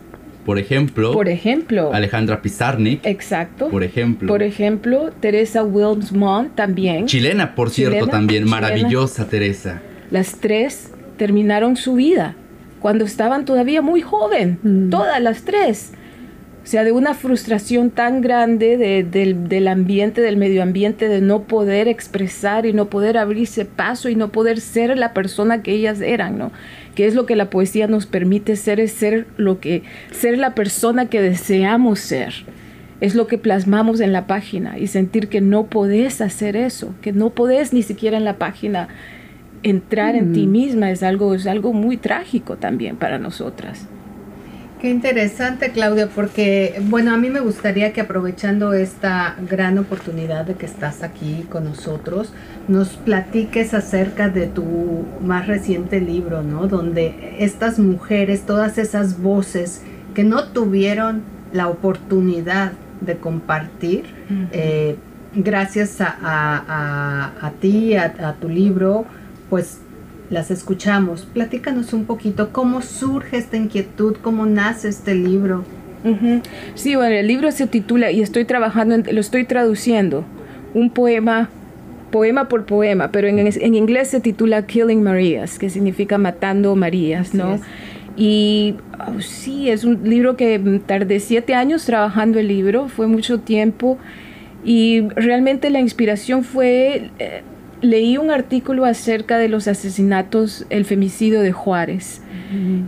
por 0.45 0.59
ejemplo. 0.59 1.11
Por 1.11 1.27
ejemplo. 1.27 1.91
Alejandra 1.93 2.41
Pizarnik. 2.41 3.05
Exacto. 3.05 3.69
Por 3.69 3.83
ejemplo. 3.83 4.27
Por 4.27 4.43
ejemplo, 4.43 5.11
Teresa 5.19 5.63
Wilmsmont 5.63 6.55
también. 6.55 7.07
Chilena, 7.07 7.55
por 7.55 7.69
cierto, 7.69 8.07
también. 8.07 8.47
Maravillosa 8.47 9.27
Teresa. 9.27 9.81
Las 10.11 10.39
tres 10.39 10.91
terminaron 11.17 11.75
su 11.75 11.95
vida 11.95 12.35
cuando 12.79 13.03
estaban 13.05 13.45
todavía 13.45 13.81
muy 13.81 14.01
joven, 14.01 14.59
mm. 14.61 14.89
todas 14.89 15.19
las 15.19 15.41
tres. 15.41 15.93
O 16.65 16.67
sea, 16.67 16.83
de 16.83 16.91
una 16.91 17.13
frustración 17.13 17.91
tan 17.91 18.21
grande 18.21 18.75
del, 19.03 19.67
ambiente, 19.67 20.21
del 20.21 20.35
medio 20.35 20.63
ambiente, 20.63 21.07
de 21.07 21.21
no 21.21 21.43
poder 21.43 21.87
expresar 21.87 22.65
y 22.65 22.73
no 22.73 22.89
poder 22.89 23.19
abrirse 23.19 23.65
paso 23.65 24.09
y 24.09 24.15
no 24.15 24.31
poder 24.31 24.59
ser 24.59 24.97
la 24.97 25.13
persona 25.13 25.61
que 25.61 25.73
ellas 25.73 26.01
eran, 26.01 26.39
¿no? 26.39 26.51
Que 26.95 27.05
es 27.05 27.13
lo 27.13 27.27
que 27.27 27.35
la 27.35 27.51
poesía 27.51 27.85
nos 27.85 28.07
permite 28.07 28.55
ser, 28.55 28.79
es 28.79 28.93
ser 28.93 29.27
lo 29.37 29.59
que, 29.59 29.83
ser 30.09 30.39
la 30.39 30.55
persona 30.55 31.07
que 31.07 31.21
deseamos 31.21 31.99
ser. 31.99 32.33
Es 32.99 33.13
lo 33.13 33.27
que 33.27 33.37
plasmamos 33.37 33.99
en 33.99 34.11
la 34.11 34.25
página 34.25 34.79
y 34.79 34.87
sentir 34.87 35.27
que 35.27 35.41
no 35.41 35.67
podés 35.67 36.19
hacer 36.19 36.55
eso, 36.55 36.95
que 37.03 37.11
no 37.11 37.29
podés 37.29 37.73
ni 37.73 37.83
siquiera 37.83 38.17
en 38.17 38.25
la 38.25 38.39
página 38.39 38.87
entrar 39.61 40.15
en 40.15 40.33
ti 40.33 40.47
misma 40.47 40.89
es 40.89 41.03
algo, 41.03 41.35
es 41.35 41.45
algo 41.45 41.73
muy 41.73 41.97
trágico 41.97 42.55
también 42.55 42.95
para 42.95 43.19
nosotras. 43.19 43.87
Qué 44.81 44.89
interesante, 44.89 45.71
Claudia, 45.71 46.09
porque, 46.13 46.81
bueno, 46.83 47.13
a 47.13 47.17
mí 47.17 47.29
me 47.29 47.39
gustaría 47.39 47.93
que 47.93 48.01
aprovechando 48.01 48.73
esta 48.73 49.35
gran 49.49 49.77
oportunidad 49.77 50.45
de 50.45 50.55
que 50.55 50.65
estás 50.65 51.01
aquí 51.01 51.45
con 51.49 51.63
nosotros, 51.63 52.33
nos 52.67 52.89
platiques 52.89 53.73
acerca 53.73 54.27
de 54.27 54.47
tu 54.47 55.05
más 55.21 55.47
reciente 55.47 56.01
libro, 56.01 56.43
¿no? 56.43 56.67
Donde 56.67 57.37
estas 57.39 57.79
mujeres, 57.79 58.45
todas 58.45 58.77
esas 58.77 59.21
voces 59.21 59.81
que 60.13 60.25
no 60.25 60.49
tuvieron 60.49 61.23
la 61.53 61.69
oportunidad 61.69 62.73
de 62.99 63.15
compartir, 63.15 64.03
eh, 64.51 64.97
gracias 65.33 65.97
a, 66.01 67.51
ti, 67.61 67.95
a 67.95 68.35
tu 68.41 68.49
libro, 68.49 69.05
pues 69.49 69.79
las 70.29 70.51
escuchamos. 70.51 71.25
Platícanos 71.25 71.93
un 71.93 72.05
poquito 72.05 72.51
cómo 72.51 72.81
surge 72.81 73.37
esta 73.37 73.57
inquietud, 73.57 74.15
cómo 74.21 74.45
nace 74.45 74.89
este 74.89 75.15
libro. 75.15 75.63
Sí, 76.75 76.95
bueno, 76.95 77.15
el 77.15 77.27
libro 77.27 77.51
se 77.51 77.65
titula, 77.65 78.11
y 78.11 78.21
estoy 78.21 78.45
trabajando, 78.45 78.95
lo 79.11 79.19
estoy 79.19 79.43
traduciendo, 79.43 80.23
un 80.75 80.91
poema, 80.91 81.49
poema 82.11 82.47
por 82.47 82.65
poema, 82.65 83.09
pero 83.09 83.27
en, 83.27 83.39
en 83.39 83.73
inglés 83.73 84.09
se 84.09 84.19
titula 84.19 84.67
Killing 84.67 85.01
Marias, 85.01 85.57
que 85.57 85.71
significa 85.71 86.19
matando 86.19 86.75
Marías, 86.75 87.33
¿no? 87.33 87.59
Y 88.15 88.75
oh, 88.99 89.19
sí, 89.19 89.71
es 89.71 89.83
un 89.83 90.07
libro 90.07 90.37
que 90.37 90.59
tardé 90.85 91.19
siete 91.19 91.55
años 91.55 91.85
trabajando 91.85 92.37
el 92.39 92.49
libro, 92.49 92.87
fue 92.87 93.07
mucho 93.07 93.39
tiempo, 93.39 93.97
y 94.63 95.07
realmente 95.15 95.71
la 95.71 95.79
inspiración 95.79 96.43
fue... 96.43 97.09
Eh, 97.17 97.41
leí 97.85 98.17
un 98.17 98.31
artículo 98.31 98.85
acerca 98.85 99.37
de 99.37 99.47
los 99.47 99.67
asesinatos, 99.67 100.65
el 100.69 100.85
femicidio 100.85 101.41
de 101.41 101.51
Juárez. 101.51 102.21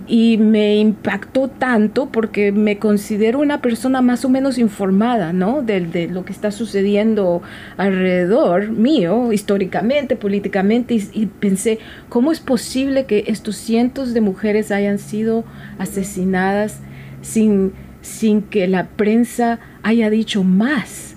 Y 0.08 0.38
me 0.38 0.77
impactó 0.77 1.50
tanto 1.50 2.10
porque 2.10 2.51
me 2.51 2.77
considero 2.77 3.39
una 3.39 3.62
persona 3.62 4.01
más 4.01 4.24
o 4.24 4.30
menos 4.30 4.58
informada, 4.58 5.34
¿no? 5.34 5.62
De, 5.62 6.08
lo 6.08 6.24
que 6.24 6.32
está 6.32 6.51
sucediendo 6.51 7.42
alrededor 7.75 8.70
mío, 8.70 9.34
históricamente, 9.34 10.16
políticamente, 10.16 10.94
y, 10.94 11.10
y, 11.12 11.25
pensé, 11.25 11.80
¿cómo 12.08 12.32
es 12.32 12.39
posible 12.39 13.06
que 13.06 13.25
estos 13.27 13.58
cientos 13.58 14.13
de 14.13 14.22
mujeres 14.22 14.72
hayan 14.72 15.00
sido 15.00 15.44
asesinadas 15.80 16.80
sin, 17.22 17.74
sin 18.01 18.44
que 18.44 18.68
la 18.68 18.88
prensa 18.88 19.60
haya 19.84 20.10
dicho 20.10 20.44
más? 20.44 21.17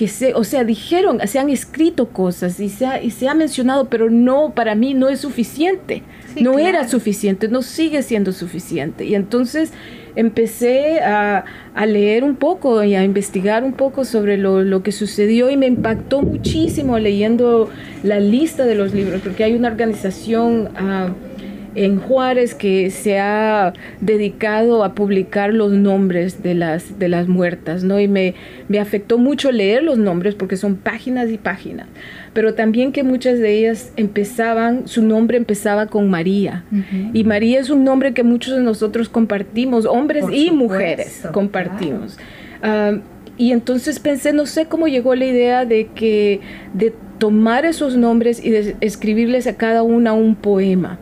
Que 0.00 0.08
se, 0.08 0.32
o 0.32 0.44
sea, 0.44 0.64
dijeron, 0.64 1.20
se 1.26 1.38
han 1.38 1.50
escrito 1.50 2.08
cosas 2.08 2.58
y 2.58 2.70
se 2.70 2.86
ha, 2.86 3.02
y 3.02 3.10
se 3.10 3.28
ha 3.28 3.34
mencionado, 3.34 3.90
pero 3.90 4.08
no, 4.08 4.54
para 4.54 4.74
mí 4.74 4.94
no 4.94 5.10
es 5.10 5.20
suficiente. 5.20 6.02
no 6.40 6.58
era 6.58 6.88
suficiente, 6.88 7.48
no 7.48 7.60
sigue 7.60 8.02
siendo 8.02 8.32
suficiente. 8.32 9.04
Y 9.04 9.14
entonces 9.14 9.74
empecé 10.16 11.00
a, 11.00 11.44
a, 11.74 11.84
leer 11.84 12.24
un 12.24 12.36
poco 12.36 12.82
y 12.82 12.94
a 12.94 13.04
investigar 13.04 13.62
un 13.62 13.74
poco 13.74 14.06
sobre 14.06 14.38
lo, 14.38 14.62
lo, 14.62 14.82
que 14.82 14.90
sucedió 14.90 15.50
y 15.50 15.58
me 15.58 15.66
impactó 15.66 16.22
muchísimo 16.22 16.98
leyendo 16.98 17.68
la 18.02 18.20
lista 18.20 18.64
de 18.64 18.76
los 18.76 18.94
libros, 18.94 19.20
porque 19.22 19.44
hay 19.44 19.52
una 19.52 19.68
organización... 19.68 20.70
Uh, 20.80 21.29
en 21.74 21.98
Juárez 21.98 22.54
que 22.54 22.90
se 22.90 23.18
ha 23.18 23.72
dedicado 24.00 24.84
a 24.84 24.94
publicar 24.94 25.52
los 25.52 25.72
nombres 25.72 26.42
de 26.42 26.54
las, 26.54 26.98
de 26.98 27.08
las 27.08 27.28
muertas, 27.28 27.84
¿no? 27.84 28.00
Y 28.00 28.08
me, 28.08 28.34
me 28.68 28.78
afectó 28.78 29.18
mucho 29.18 29.52
leer 29.52 29.82
los 29.82 29.98
nombres 29.98 30.34
porque 30.34 30.56
son 30.56 30.76
páginas 30.76 31.30
y 31.30 31.38
páginas, 31.38 31.86
pero 32.32 32.54
también 32.54 32.92
que 32.92 33.02
muchas 33.02 33.38
de 33.38 33.58
ellas 33.58 33.92
empezaban, 33.96 34.88
su 34.88 35.02
nombre 35.02 35.36
empezaba 35.36 35.86
con 35.86 36.10
María. 36.10 36.64
Y 37.12 37.24
María 37.24 37.60
es 37.60 37.70
un 37.70 37.84
nombre 37.84 38.14
que 38.14 38.22
muchos 38.22 38.56
de 38.56 38.62
nosotros 38.62 39.08
compartimos, 39.08 39.86
hombres 39.86 40.24
y 40.32 40.50
mujeres 40.50 41.26
compartimos. 41.32 42.18
Ah, 42.62 42.98
y 43.40 43.52
entonces 43.52 43.98
pensé, 44.00 44.34
no 44.34 44.44
sé 44.44 44.66
cómo 44.66 44.86
llegó 44.86 45.14
la 45.14 45.24
idea 45.24 45.64
de 45.64 45.86
que 45.94 46.40
de 46.74 46.92
tomar 47.18 47.64
esos 47.64 47.96
nombres 47.96 48.44
y 48.44 48.50
de 48.50 48.76
escribirles 48.82 49.46
a 49.46 49.56
cada 49.56 49.82
una 49.82 50.12
un 50.12 50.34
poema 50.34 50.98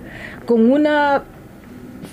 con 0.48 0.72
una 0.72 1.24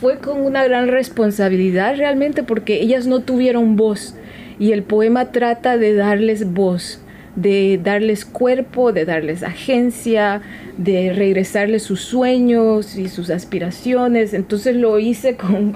fue 0.02 0.18
con 0.18 0.42
una 0.42 0.66
gran 0.66 0.90
responsabilidad 0.90 1.96
realmente 1.96 2.44
porque 2.44 2.82
ellas 2.82 3.08
no 3.08 3.22
tuvieron 3.22 3.78
voz 3.78 4.14
y 4.60 4.74
el 4.74 4.84
poema 4.84 5.32
trata 5.32 5.78
de 5.78 5.94
darles 5.94 6.52
voz, 6.54 7.00
de 7.38 7.80
darles 7.82 8.26
cuerpo, 8.26 8.92
de 8.92 9.06
darles 9.06 9.42
agencia, 9.42 10.42
de 10.78 11.14
regresarles 11.14 11.84
sus 11.84 12.02
sueños 12.02 12.98
y 12.98 13.08
sus 13.08 13.30
aspiraciones. 13.30 14.34
Entonces 14.34 14.76
lo 14.76 15.00
hice 15.00 15.38
con, 15.38 15.74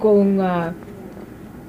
con, 0.00 0.40
ah, 0.40 0.74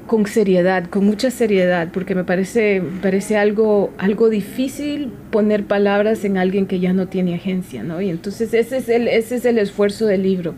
con 0.08 0.26
seriedad, 0.28 0.86
con 0.90 1.06
mucha 1.06 1.32
seriedad, 1.32 1.90
porque 1.92 2.16
me 2.16 2.24
parece, 2.24 2.84
parece 3.02 3.38
algo, 3.38 3.94
algo 3.98 4.30
difícil 4.30 5.12
poner 5.32 5.66
palabras 5.66 6.26
en 6.26 6.38
alguien 6.38 6.66
que 6.66 6.80
ya 6.80 6.94
no 6.94 7.08
tiene 7.08 7.36
agencia, 7.36 7.84
¿no? 7.84 8.02
Y 8.02 8.10
entonces 8.10 8.54
ese 8.54 8.78
es 8.78 8.90
el, 8.90 9.08
ese 9.08 9.36
es 9.36 9.46
el 9.46 9.58
esfuerzo 9.58 10.06
del 10.06 10.24
libro, 10.24 10.56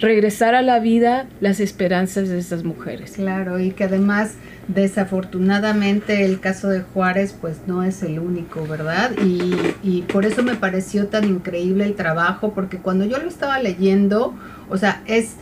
regresar 0.00 0.54
a 0.54 0.62
la 0.62 0.78
vida 0.78 1.26
las 1.40 1.60
esperanzas 1.60 2.28
de 2.28 2.38
estas 2.38 2.64
mujeres. 2.64 3.12
Claro, 3.12 3.60
y 3.60 3.70
que 3.70 3.84
además 3.84 4.34
desafortunadamente 4.68 6.24
el 6.24 6.40
caso 6.40 6.68
de 6.68 6.80
Juárez 6.80 7.36
pues 7.40 7.60
no 7.66 7.84
es 7.84 8.02
el 8.02 8.18
único, 8.18 8.66
¿verdad? 8.66 9.12
Y, 9.22 9.54
y 9.82 10.02
por 10.02 10.24
eso 10.24 10.42
me 10.42 10.56
pareció 10.56 11.06
tan 11.06 11.24
increíble 11.24 11.84
el 11.84 11.94
trabajo, 11.94 12.52
porque 12.54 12.78
cuando 12.78 13.04
yo 13.04 13.18
lo 13.18 13.28
estaba 13.28 13.60
leyendo, 13.60 14.34
o 14.68 14.76
sea, 14.76 15.02
es 15.06 15.36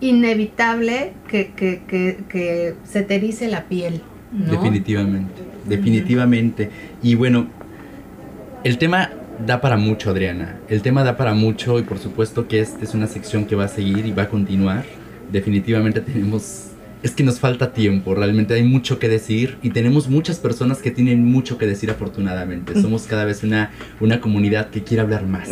inevitable 0.00 1.12
que, 1.28 1.52
que, 1.56 1.82
que, 1.88 2.18
que 2.28 2.74
se 2.84 3.02
te 3.02 3.16
erice 3.16 3.48
la 3.48 3.64
piel. 3.64 4.02
¿no? 4.32 4.52
Definitivamente, 4.52 5.42
definitivamente. 5.66 6.70
Y 7.02 7.14
bueno, 7.14 7.48
el 8.64 8.78
tema 8.78 9.10
da 9.46 9.60
para 9.60 9.76
mucho, 9.76 10.10
Adriana. 10.10 10.58
El 10.68 10.82
tema 10.82 11.04
da 11.04 11.16
para 11.16 11.34
mucho 11.34 11.78
y 11.78 11.82
por 11.82 11.98
supuesto 11.98 12.48
que 12.48 12.60
esta 12.60 12.84
es 12.84 12.94
una 12.94 13.06
sección 13.06 13.44
que 13.44 13.56
va 13.56 13.64
a 13.64 13.68
seguir 13.68 14.06
y 14.06 14.12
va 14.12 14.24
a 14.24 14.28
continuar. 14.28 14.84
Definitivamente 15.30 16.00
tenemos... 16.00 16.62
Es 17.02 17.12
que 17.12 17.22
nos 17.22 17.38
falta 17.38 17.72
tiempo, 17.72 18.14
realmente 18.14 18.54
hay 18.54 18.64
mucho 18.64 18.98
que 18.98 19.08
decir 19.08 19.58
y 19.62 19.70
tenemos 19.70 20.08
muchas 20.08 20.38
personas 20.38 20.78
que 20.78 20.90
tienen 20.90 21.24
mucho 21.24 21.56
que 21.56 21.66
decir 21.66 21.90
afortunadamente. 21.90 22.80
Somos 22.80 23.06
cada 23.06 23.24
vez 23.24 23.44
una, 23.44 23.70
una 24.00 24.20
comunidad 24.20 24.70
que 24.70 24.82
quiere 24.82 25.02
hablar 25.02 25.24
más, 25.26 25.48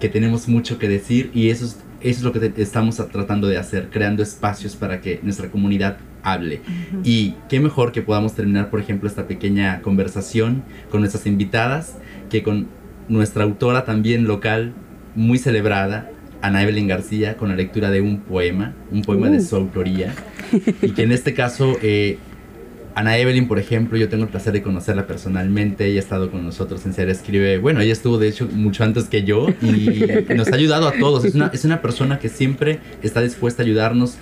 que 0.00 0.08
tenemos 0.08 0.48
mucho 0.48 0.78
que 0.78 0.88
decir 0.88 1.30
y 1.34 1.50
eso 1.50 1.66
es 1.66 1.76
eso 2.00 2.18
es 2.18 2.22
lo 2.22 2.32
que 2.32 2.52
estamos 2.56 2.96
tratando 3.10 3.48
de 3.48 3.58
hacer, 3.58 3.88
creando 3.90 4.22
espacios 4.22 4.76
para 4.76 5.00
que 5.00 5.20
nuestra 5.22 5.50
comunidad 5.50 5.98
hable. 6.22 6.56
Uh 6.56 6.96
-huh. 6.96 7.00
Y 7.04 7.34
qué 7.48 7.60
mejor 7.60 7.92
que 7.92 8.02
podamos 8.02 8.34
terminar, 8.34 8.70
por 8.70 8.80
ejemplo, 8.80 9.08
esta 9.08 9.26
pequeña 9.26 9.80
conversación 9.82 10.62
con 10.90 11.00
nuestras 11.00 11.26
invitadas, 11.26 11.96
que 12.30 12.42
con 12.42 12.68
nuestra 13.08 13.44
autora 13.44 13.84
también 13.84 14.26
local, 14.26 14.72
muy 15.14 15.38
celebrada, 15.38 16.10
Ana 16.40 16.62
Evelyn 16.62 16.86
García, 16.86 17.36
con 17.36 17.48
la 17.48 17.56
lectura 17.56 17.90
de 17.90 18.00
un 18.00 18.20
poema, 18.20 18.74
un 18.92 19.02
poema 19.02 19.28
uh. 19.28 19.32
de 19.32 19.40
su 19.40 19.56
autoría, 19.56 20.14
y 20.82 20.90
que 20.92 21.02
en 21.02 21.12
este 21.12 21.34
caso... 21.34 21.76
Eh, 21.82 22.18
Ana 22.98 23.16
Evelyn, 23.16 23.46
por 23.46 23.60
ejemplo, 23.60 23.96
yo 23.96 24.08
tengo 24.08 24.24
el 24.24 24.28
placer 24.28 24.52
de 24.52 24.60
conocerla 24.60 25.06
personalmente. 25.06 25.86
Ella 25.86 26.00
ha 26.00 26.02
estado 26.02 26.32
con 26.32 26.44
nosotros 26.44 26.84
en 26.84 26.94
Ser 26.94 27.08
Escribe. 27.08 27.58
Bueno, 27.58 27.80
ella 27.80 27.92
estuvo 27.92 28.18
de 28.18 28.26
hecho 28.26 28.48
mucho 28.52 28.82
antes 28.82 29.04
que 29.04 29.22
yo 29.22 29.46
y 29.62 30.34
nos 30.34 30.48
ha 30.48 30.56
ayudado 30.56 30.88
a 30.88 30.92
todos. 30.98 31.24
Es 31.24 31.36
una, 31.36 31.48
es 31.54 31.64
una 31.64 31.80
persona 31.80 32.18
que 32.18 32.28
siempre 32.28 32.80
está 33.00 33.20
dispuesta 33.20 33.62
a 33.62 33.66
ayudarnos 33.66 34.16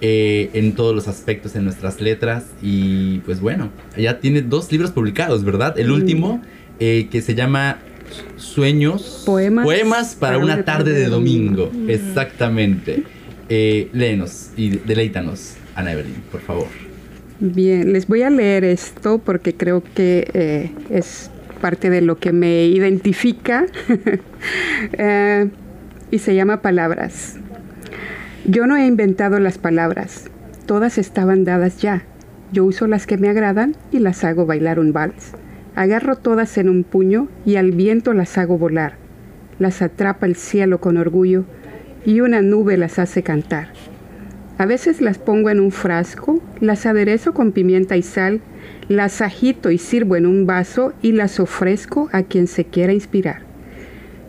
eh, 0.00 0.48
en 0.54 0.72
todos 0.72 0.94
los 0.94 1.08
aspectos 1.08 1.56
en 1.56 1.64
nuestras 1.64 2.00
letras. 2.00 2.44
Y 2.62 3.18
pues 3.18 3.40
bueno, 3.40 3.68
ella 3.98 4.18
tiene 4.18 4.40
dos 4.40 4.72
libros 4.72 4.92
publicados, 4.92 5.44
¿verdad? 5.44 5.78
El 5.78 5.90
último 5.90 6.40
eh, 6.80 7.08
que 7.10 7.20
se 7.20 7.34
llama 7.34 7.80
Sueños, 8.38 9.24
Poemas, 9.26 9.66
Poemas 9.66 10.14
para, 10.14 10.38
para, 10.38 10.42
una 10.42 10.64
tarde 10.64 10.94
de 10.94 11.08
domingo. 11.08 11.70
Exactamente. 11.86 13.02
Eh, 13.50 13.90
léenos 13.92 14.52
y 14.56 14.70
deleítanos, 14.70 15.56
Ana 15.74 15.92
Evelyn, 15.92 16.14
por 16.32 16.40
favor. 16.40 16.91
Bien, 17.44 17.92
les 17.92 18.06
voy 18.06 18.22
a 18.22 18.30
leer 18.30 18.62
esto 18.62 19.18
porque 19.18 19.52
creo 19.56 19.82
que 19.82 20.30
eh, 20.32 20.70
es 20.90 21.28
parte 21.60 21.90
de 21.90 22.00
lo 22.00 22.16
que 22.16 22.30
me 22.30 22.66
identifica 22.66 23.66
eh, 24.92 25.50
y 26.12 26.20
se 26.20 26.36
llama 26.36 26.62
Palabras. 26.62 27.40
Yo 28.44 28.68
no 28.68 28.76
he 28.76 28.86
inventado 28.86 29.40
las 29.40 29.58
palabras, 29.58 30.30
todas 30.66 30.98
estaban 30.98 31.42
dadas 31.42 31.82
ya. 31.82 32.04
Yo 32.52 32.64
uso 32.64 32.86
las 32.86 33.08
que 33.08 33.18
me 33.18 33.28
agradan 33.28 33.74
y 33.90 33.98
las 33.98 34.22
hago 34.22 34.46
bailar 34.46 34.78
un 34.78 34.92
vals. 34.92 35.32
Agarro 35.74 36.14
todas 36.14 36.56
en 36.58 36.68
un 36.68 36.84
puño 36.84 37.26
y 37.44 37.56
al 37.56 37.72
viento 37.72 38.12
las 38.12 38.38
hago 38.38 38.56
volar. 38.56 38.98
Las 39.58 39.82
atrapa 39.82 40.26
el 40.26 40.36
cielo 40.36 40.80
con 40.80 40.96
orgullo 40.96 41.44
y 42.06 42.20
una 42.20 42.40
nube 42.40 42.76
las 42.76 43.00
hace 43.00 43.24
cantar. 43.24 43.72
A 44.62 44.66
veces 44.66 45.00
las 45.00 45.18
pongo 45.18 45.50
en 45.50 45.58
un 45.58 45.72
frasco, 45.72 46.40
las 46.60 46.86
aderezo 46.86 47.34
con 47.34 47.50
pimienta 47.50 47.96
y 47.96 48.02
sal, 48.02 48.40
las 48.86 49.20
agito 49.20 49.72
y 49.72 49.78
sirvo 49.78 50.14
en 50.14 50.24
un 50.24 50.46
vaso 50.46 50.92
y 51.02 51.10
las 51.10 51.40
ofrezco 51.40 52.08
a 52.12 52.22
quien 52.22 52.46
se 52.46 52.64
quiera 52.64 52.92
inspirar. 52.92 53.42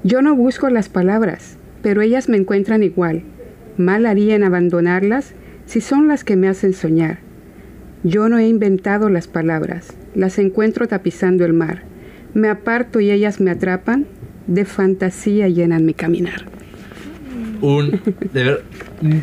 Yo 0.03 0.23
no 0.23 0.35
busco 0.35 0.71
las 0.71 0.89
palabras, 0.89 1.57
pero 1.83 2.01
ellas 2.01 2.29
me 2.29 2.37
encuentran 2.37 2.81
igual. 2.81 3.21
Mal 3.77 4.07
haría 4.07 4.33
en 4.33 4.43
abandonarlas 4.43 5.35
si 5.67 5.81
son 5.81 6.07
las 6.07 6.23
que 6.23 6.35
me 6.35 6.47
hacen 6.47 6.73
soñar. 6.73 7.19
Yo 8.03 8.27
no 8.27 8.39
he 8.39 8.47
inventado 8.47 9.09
las 9.09 9.27
palabras, 9.27 9.93
las 10.15 10.39
encuentro 10.39 10.87
tapizando 10.87 11.45
el 11.45 11.53
mar. 11.53 11.83
Me 12.33 12.49
aparto 12.49 12.99
y 12.99 13.11
ellas 13.11 13.39
me 13.39 13.51
atrapan, 13.51 14.07
de 14.47 14.65
fantasía 14.65 15.47
llenan 15.47 15.85
mi 15.85 15.93
caminar 15.93 16.47
un 17.63 18.01
de 18.33 18.43
ver, 18.43 18.63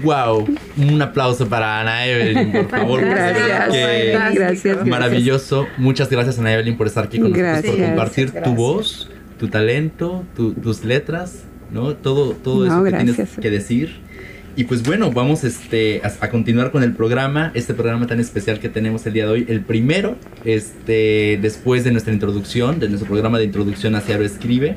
wow, 0.02 0.46
un 0.76 1.02
aplauso 1.02 1.48
para 1.48 1.80
Ana 1.80 2.06
Evelyn, 2.06 2.52
por 2.52 2.68
favor. 2.70 3.00
Gracias, 3.00 3.70
que 3.70 4.12
gracias, 4.34 4.86
Maravilloso. 4.86 5.66
Muchas 5.78 6.10
gracias 6.10 6.38
Ana 6.38 6.52
Evelyn 6.52 6.76
por 6.76 6.86
estar 6.86 7.04
aquí 7.04 7.18
con 7.18 7.32
gracias. 7.32 7.64
nosotros, 7.64 7.76
por 7.76 7.86
compartir 7.88 8.24
gracias. 8.32 8.44
tu 8.44 8.54
voz, 8.54 9.10
tu 9.38 9.48
talento, 9.48 10.24
tu, 10.36 10.52
tus 10.52 10.84
letras, 10.84 11.44
¿no? 11.70 11.94
Todo, 11.94 12.32
todo 12.32 12.66
no, 12.66 12.72
eso 12.72 12.84
que 12.84 12.90
gracias. 12.90 13.14
tienes 13.16 13.38
que 13.40 13.50
decir. 13.50 14.10
Y 14.56 14.64
pues 14.64 14.82
bueno, 14.82 15.12
vamos 15.12 15.44
este, 15.44 16.02
a, 16.04 16.24
a, 16.24 16.28
continuar 16.28 16.72
con 16.72 16.82
el 16.82 16.92
programa, 16.92 17.52
este 17.54 17.72
programa 17.72 18.06
tan 18.06 18.20
especial 18.20 18.58
que 18.58 18.68
tenemos 18.68 19.06
el 19.06 19.12
día 19.14 19.24
de 19.24 19.30
hoy. 19.30 19.46
El 19.48 19.60
primero, 19.60 20.16
este, 20.44 21.38
después 21.40 21.84
de 21.84 21.92
nuestra 21.92 22.12
introducción, 22.12 22.80
de 22.80 22.88
nuestro 22.88 23.08
programa 23.08 23.38
de 23.38 23.44
introducción 23.44 23.94
hacia 23.94 24.18
lo 24.18 24.24
escribe. 24.24 24.76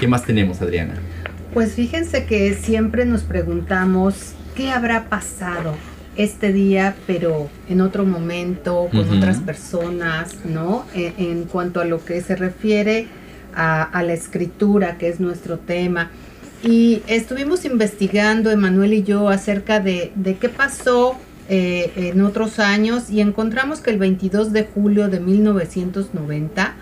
¿Qué 0.00 0.08
más 0.08 0.24
tenemos, 0.24 0.62
Adriana? 0.62 0.94
Pues 1.52 1.74
fíjense 1.74 2.24
que 2.24 2.54
siempre 2.54 3.04
nos 3.04 3.22
preguntamos 3.22 4.34
qué 4.54 4.70
habrá 4.70 5.08
pasado 5.08 5.74
este 6.16 6.52
día, 6.52 6.96
pero 7.06 7.48
en 7.68 7.80
otro 7.80 8.04
momento, 8.04 8.88
con 8.90 9.00
uh 9.00 9.04
-huh. 9.04 9.18
otras 9.18 9.38
personas, 9.38 10.36
¿no? 10.44 10.84
En, 10.94 11.14
en, 11.18 11.44
cuanto 11.44 11.80
a 11.80 11.84
lo 11.84 12.04
que 12.04 12.20
se 12.20 12.36
refiere 12.36 13.06
a, 13.54 13.82
a, 13.82 14.02
la 14.02 14.12
escritura, 14.12 14.98
que 14.98 15.08
es 15.08 15.20
nuestro 15.20 15.58
tema. 15.58 16.10
Y 16.62 17.02
estuvimos 17.06 17.64
investigando, 17.64 18.50
Emanuel 18.50 18.92
y 18.92 19.02
yo, 19.02 19.28
acerca 19.28 19.80
de, 19.80 20.12
de 20.14 20.36
qué 20.36 20.48
pasó 20.48 21.16
eh, 21.52 21.90
en 21.96 22.20
otros 22.20 22.60
años 22.60 23.10
y 23.10 23.20
encontramos 23.20 23.80
que 23.80 23.90
el 23.90 23.98
22 23.98 24.52
de 24.52 24.68
julio 24.72 25.08
de 25.08 25.18
1990 25.18 26.74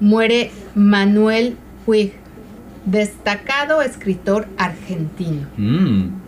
muere 0.00 0.50
Manuel 0.74 1.56
Puig 1.84 2.12
destacado 2.86 3.82
escritor 3.82 4.46
argentino. 4.56 5.46
Mm. 5.58 6.25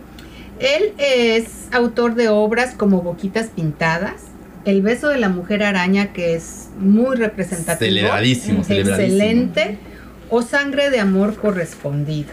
Él 0.59 0.93
es 0.97 1.67
autor 1.71 2.15
de 2.15 2.29
obras 2.29 2.73
como 2.75 3.01
Boquitas 3.01 3.47
Pintadas, 3.47 4.23
El 4.65 4.81
beso 4.81 5.07
de 5.07 5.17
la 5.17 5.29
mujer 5.29 5.63
araña, 5.63 6.11
que 6.11 6.35
es 6.35 6.67
muy 6.77 7.15
representativo. 7.15 7.89
Celebradísimo, 7.89 8.63
celebradísimo. 8.63 9.15
Excelente. 9.15 9.77
O 10.29 10.41
Sangre 10.41 10.89
de 10.89 10.99
amor 10.99 11.35
correspondido. 11.37 12.29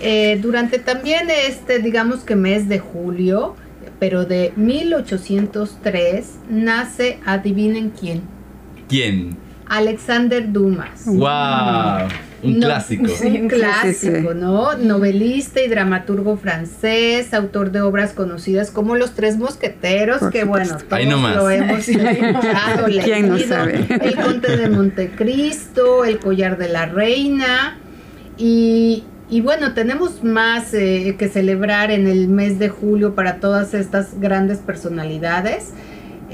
Eh, 0.00 0.38
durante 0.40 0.78
también 0.78 1.28
este, 1.30 1.78
digamos 1.78 2.20
que 2.20 2.34
mes 2.34 2.68
de 2.68 2.80
julio, 2.80 3.54
pero 4.00 4.24
de 4.24 4.52
1803, 4.56 6.26
nace, 6.48 7.20
adivinen 7.24 7.90
quién. 7.90 8.22
¿Quién? 8.88 9.36
Alexander 9.66 10.50
Dumas. 10.50 11.04
¡Wow! 11.06 12.08
Un 12.42 12.58
no, 12.58 12.66
clásico. 12.66 13.06
Sí, 13.08 13.28
un 13.40 13.48
clásico. 13.48 14.34
¿no? 14.34 14.76
Novelista 14.76 15.60
y 15.62 15.68
dramaturgo 15.68 16.36
francés, 16.36 17.32
autor 17.34 17.70
de 17.70 17.80
obras 17.80 18.12
conocidas 18.12 18.70
como 18.70 18.96
Los 18.96 19.12
Tres 19.14 19.38
Mosqueteros, 19.38 20.18
Por 20.18 20.32
que 20.32 20.44
bueno, 20.44 20.76
todos 20.78 20.92
Ahí 20.92 21.06
nomás. 21.06 21.36
lo 21.36 21.48
hemos 21.50 21.88
escuchado, 21.88 22.88
leído. 22.88 23.04
¿Quién 23.04 23.28
no 23.28 23.38
sabe? 23.38 23.86
El 23.88 24.16
Conde 24.16 24.56
de 24.56 24.68
Montecristo, 24.68 26.04
El 26.04 26.18
Collar 26.18 26.58
de 26.58 26.68
la 26.68 26.86
Reina. 26.86 27.78
Y, 28.38 29.04
y 29.30 29.40
bueno, 29.40 29.72
tenemos 29.74 30.24
más 30.24 30.74
eh, 30.74 31.16
que 31.18 31.28
celebrar 31.28 31.90
en 31.90 32.06
el 32.06 32.28
mes 32.28 32.58
de 32.58 32.68
julio 32.68 33.14
para 33.14 33.36
todas 33.40 33.74
estas 33.74 34.18
grandes 34.20 34.58
personalidades. 34.58 35.70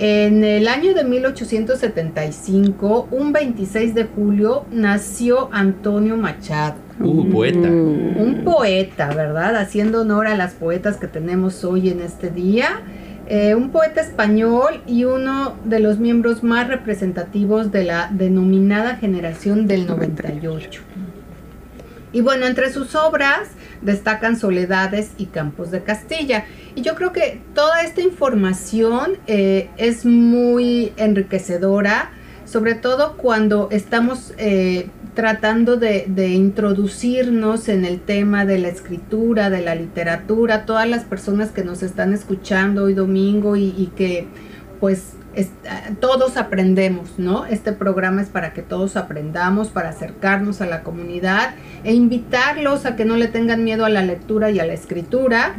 En 0.00 0.44
el 0.44 0.68
año 0.68 0.94
de 0.94 1.02
1875, 1.02 3.08
un 3.10 3.32
26 3.32 3.96
de 3.96 4.04
julio, 4.04 4.64
nació 4.70 5.48
Antonio 5.50 6.16
Machado. 6.16 6.76
Uh, 7.00 7.28
poeta. 7.28 7.68
Un 7.68 8.42
poeta, 8.44 9.12
¿verdad? 9.12 9.56
Haciendo 9.56 10.02
honor 10.02 10.28
a 10.28 10.36
las 10.36 10.54
poetas 10.54 10.98
que 10.98 11.08
tenemos 11.08 11.64
hoy 11.64 11.90
en 11.90 12.00
este 12.00 12.30
día. 12.30 12.80
Eh, 13.26 13.56
un 13.56 13.70
poeta 13.70 14.00
español 14.00 14.82
y 14.86 15.02
uno 15.02 15.56
de 15.64 15.80
los 15.80 15.98
miembros 15.98 16.44
más 16.44 16.68
representativos 16.68 17.72
de 17.72 17.82
la 17.82 18.08
denominada 18.12 18.98
generación 18.98 19.66
del 19.66 19.88
98. 19.88 20.80
Y 22.12 22.20
bueno, 22.20 22.46
entre 22.46 22.72
sus 22.72 22.94
obras 22.94 23.48
destacan 23.82 24.38
Soledades 24.38 25.10
y 25.18 25.26
Campos 25.26 25.70
de 25.70 25.82
Castilla. 25.82 26.44
Y 26.74 26.82
yo 26.82 26.94
creo 26.94 27.12
que 27.12 27.40
toda 27.54 27.82
esta 27.82 28.00
información 28.00 29.18
eh, 29.26 29.70
es 29.76 30.04
muy 30.04 30.92
enriquecedora, 30.96 32.12
sobre 32.44 32.74
todo 32.74 33.16
cuando 33.16 33.68
estamos 33.70 34.32
eh, 34.38 34.88
tratando 35.18 35.76
de, 35.76 36.28
introducirnos 36.28 37.68
en 37.68 37.84
el 37.84 38.00
tema 38.00 38.44
de 38.44 38.60
la 38.60 38.68
escritura, 38.68 39.50
de 39.50 39.60
la 39.60 39.74
literatura, 39.74 40.64
todas 40.64 40.88
las 40.88 41.02
personas 41.04 41.50
que 41.50 41.64
nos 41.64 41.82
están 41.82 42.14
escuchando 42.14 42.84
hoy 42.84 42.94
domingo 42.94 43.56
y, 43.56 43.90
que 43.96 44.28
pues 44.78 45.14
todos 46.00 46.36
aprendemos, 46.36 47.18
¿no? 47.18 47.46
Este 47.46 47.72
programa 47.72 48.22
es 48.22 48.28
para 48.28 48.52
que 48.52 48.62
todos 48.62 48.96
aprendamos, 48.96 49.68
para 49.68 49.90
acercarnos 49.90 50.60
a 50.60 50.66
la 50.66 50.82
comunidad 50.82 51.54
e 51.84 51.94
invitarlos 51.94 52.86
a 52.86 52.96
que 52.96 53.04
no 53.04 53.16
le 53.16 53.28
tengan 53.28 53.64
miedo 53.64 53.84
a 53.84 53.88
la 53.88 54.02
lectura 54.02 54.50
y 54.50 54.58
a 54.58 54.66
la 54.66 54.72
escritura. 54.72 55.56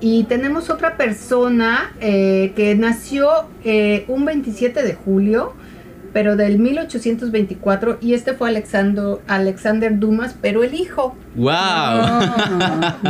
Y 0.00 0.24
tenemos 0.24 0.70
otra 0.70 0.96
persona 0.96 1.92
eh, 2.00 2.52
que 2.54 2.74
nació 2.74 3.30
eh, 3.64 4.04
un 4.08 4.24
27 4.24 4.82
de 4.82 4.94
julio, 4.94 5.54
pero 6.16 6.34
del 6.34 6.58
1824 6.58 7.98
y 8.00 8.14
este 8.14 8.32
fue 8.32 8.48
Alexander, 8.48 9.18
Alexander 9.26 9.98
Dumas, 9.98 10.34
pero 10.40 10.64
el 10.64 10.72
hijo. 10.72 11.14
¡Wow! 11.34 11.52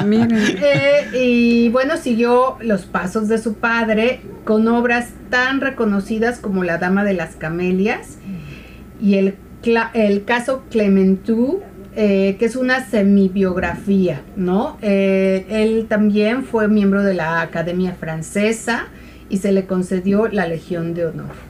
Eh, 0.03 1.17
y 1.17 1.69
bueno, 1.69 1.97
siguió 1.97 2.57
los 2.61 2.85
pasos 2.85 3.29
de 3.29 3.39
su 3.39 3.55
padre 3.55 4.23
con 4.43 4.67
obras 4.67 5.11
tan 5.31 5.61
reconocidas 5.61 6.41
como 6.41 6.65
La 6.65 6.79
Dama 6.79 7.05
de 7.05 7.15
las 7.15 7.37
Camelias 7.37 8.19
y 9.01 9.15
el, 9.15 9.37
el 9.95 10.25
caso 10.25 10.65
Clementou, 10.69 11.63
eh, 11.95 12.35
que 12.41 12.45
es 12.45 12.57
una 12.57 12.85
semibiografía, 12.87 14.23
¿no? 14.35 14.79
Eh, 14.83 15.47
él 15.49 15.87
también 15.89 16.43
fue 16.43 16.67
miembro 16.67 17.05
de 17.05 17.15
la 17.15 17.41
Academia 17.41 17.95
Francesa 17.95 18.89
y 19.29 19.37
se 19.39 19.53
le 19.53 19.67
concedió 19.67 20.27
la 20.27 20.49
Legión 20.49 20.93
de 20.95 21.07
Honor. 21.07 21.46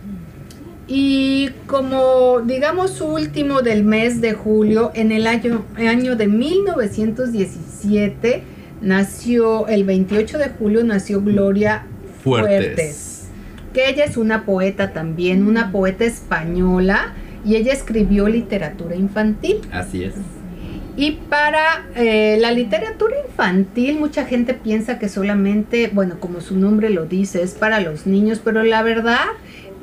Y 0.89 1.51
como 1.67 2.43
digamos 2.43 3.01
último 3.01 3.63
del 3.63 3.83
mes 3.83 4.21
de 4.21 4.35
julio, 4.35 4.93
en 4.95 5.11
el 5.11 5.27
año, 5.27 5.65
año 5.77 6.15
de 6.15 6.29
1917, 6.29 8.43
nació, 8.81 9.67
el 9.67 9.83
28 9.85 10.39
de 10.39 10.51
julio 10.51 10.85
nació 10.85 11.21
Gloria 11.23 11.87
Fuertes. 12.23 13.25
que 13.73 13.91
ella 13.91 14.05
es 14.05 14.17
una 14.17 14.45
poeta 14.45 14.93
también, 14.93 15.45
una 15.47 15.73
poeta 15.73 16.05
española, 16.05 17.15
y 17.45 17.57
ella 17.57 17.73
escribió 17.73 18.29
literatura 18.29 18.95
infantil. 18.97 19.63
Así 19.73 20.05
es. 20.05 20.15
Y 20.97 21.19
para 21.29 21.85
eh, 21.95 22.39
la 22.41 22.53
literatura 22.53 23.15
infantil, 23.29 23.99
mucha 23.99 24.25
gente 24.25 24.55
piensa 24.55 24.99
que 24.99 25.11
solamente, 25.11 25.91
bueno, 25.93 26.19
como 26.19 26.41
su 26.41 26.57
nombre 26.57 26.89
lo 26.89 27.05
dice, 27.05 27.43
es 27.43 27.53
para 27.53 27.81
los 27.81 28.07
niños, 28.07 28.41
pero 28.43 28.63
la 28.63 28.83
verdad 28.83 29.27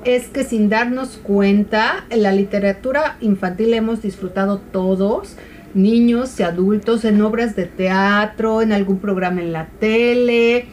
es 0.06 0.28
que 0.28 0.44
sin 0.44 0.70
darnos 0.70 1.20
cuenta, 1.22 2.06
la 2.10 2.32
literatura 2.32 3.18
infantil 3.22 3.74
hemos 3.74 4.02
disfrutado 4.02 4.60
todos, 4.60 5.36
niños 5.74 6.40
y 6.40 6.44
adultos, 6.44 7.06
en 7.06 7.22
obras 7.22 7.56
de 7.56 7.66
teatro, 7.66 8.62
en 8.62 8.74
algún 8.74 9.00
programa 9.00 9.42
en 9.42 9.54
la 9.54 9.68
tele. 9.80 10.68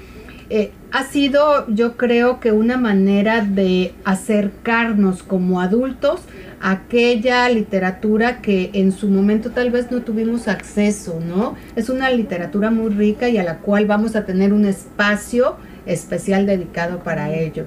Eh, 0.51 0.73
ha 0.91 1.05
sido, 1.05 1.69
yo 1.69 1.97
creo 1.97 2.41
que 2.41 2.51
una 2.51 2.77
manera 2.77 3.43
de 3.43 3.95
acercarnos 4.05 5.23
como 5.23 5.61
adultos 5.61 6.23
a 6.61 6.73
aquella 6.73 7.49
literatura 7.49 8.43
que 8.43 8.71
en 8.75 8.91
su 8.91 9.09
momento 9.09 9.53
tal 9.53 9.71
vez 9.71 9.93
no 9.93 10.03
tuvimos 10.03 10.49
acceso, 10.49 11.21
¿no? 11.25 11.55
Es 11.77 11.89
una 11.89 12.11
literatura 12.11 12.71
muy 12.71 12.91
rica 12.91 13.29
y 13.29 13.39
a 13.39 13.45
la 13.45 13.59
cual 13.59 13.87
vamos 13.87 14.17
a 14.17 14.27
tener 14.27 14.53
un 14.53 14.65
espacio 14.65 15.57
especial 15.87 16.47
dedicado 16.47 16.99
para 17.05 17.33
ello. 17.33 17.67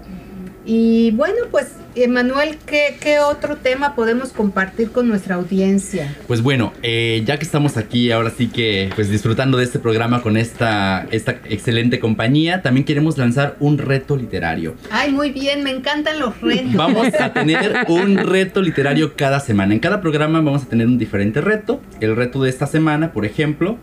Y 0.66 1.12
bueno, 1.12 1.36
pues 1.52 1.68
Emanuel, 1.96 2.58
¿qué, 2.66 2.98
¿qué, 3.00 3.20
otro 3.20 3.58
tema 3.58 3.96
podemos 3.96 4.32
compartir 4.32 4.92
con 4.92 5.08
nuestra 5.08 5.36
audiencia? 5.36 6.16
Pues 6.26 6.42
bueno, 6.42 6.74
eh, 6.82 7.22
ya 7.26 7.38
que 7.38 7.44
estamos 7.44 7.78
aquí 7.78 8.12
ahora 8.12 8.32
sí 8.36 8.48
que 8.48 8.90
pues 8.96 9.10
disfrutando 9.10 9.58
de 9.58 9.66
este 9.66 9.78
programa 9.78 10.22
con 10.22 10.38
esta, 10.38 11.06
esta 11.12 11.34
excelente 11.46 12.00
compañía, 12.00 12.62
también 12.62 12.86
queremos 12.86 13.18
lanzar 13.18 13.58
un 13.60 13.78
reto 13.78 14.16
literario. 14.16 14.76
Ay, 14.90 15.12
muy 15.12 15.32
bien, 15.32 15.64
me 15.64 15.72
encantan 15.72 16.20
los 16.20 16.40
retos. 16.42 16.74
Vamos 16.74 17.08
a 17.20 17.34
tener 17.34 17.86
un 17.90 18.18
reto 18.18 18.62
literario 18.62 19.16
cada 19.16 19.40
semana. 19.40 19.74
En 19.74 19.80
cada 19.80 20.02
programa 20.02 20.42
vamos 20.42 20.64
a 20.64 20.66
tener 20.66 20.88
un 20.88 20.98
diferente 20.98 21.42
reto. 21.42 21.82
El 22.00 22.16
reto 22.16 22.42
de 22.42 22.50
esta 22.50 22.66
semana, 22.66 23.12
por 23.12 23.26
ejemplo, 23.26 23.78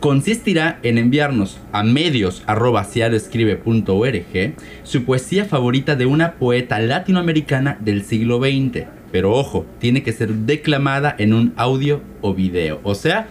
consistirá 0.00 0.78
en 0.82 0.98
enviarnos 0.98 1.58
a 1.72 1.82
medios 1.82 2.42
su 4.82 5.04
poesía 5.04 5.44
favorita 5.44 5.96
de 5.96 6.06
una 6.06 6.34
poeta 6.34 6.78
latinoamericana 6.78 7.78
del 7.80 8.04
siglo 8.04 8.38
XX. 8.38 8.84
Pero 9.12 9.32
ojo, 9.32 9.66
tiene 9.78 10.02
que 10.02 10.12
ser 10.12 10.32
declamada 10.32 11.14
en 11.18 11.32
un 11.32 11.52
audio 11.56 12.00
o 12.20 12.34
video. 12.34 12.80
O 12.82 12.94
sea, 12.94 13.28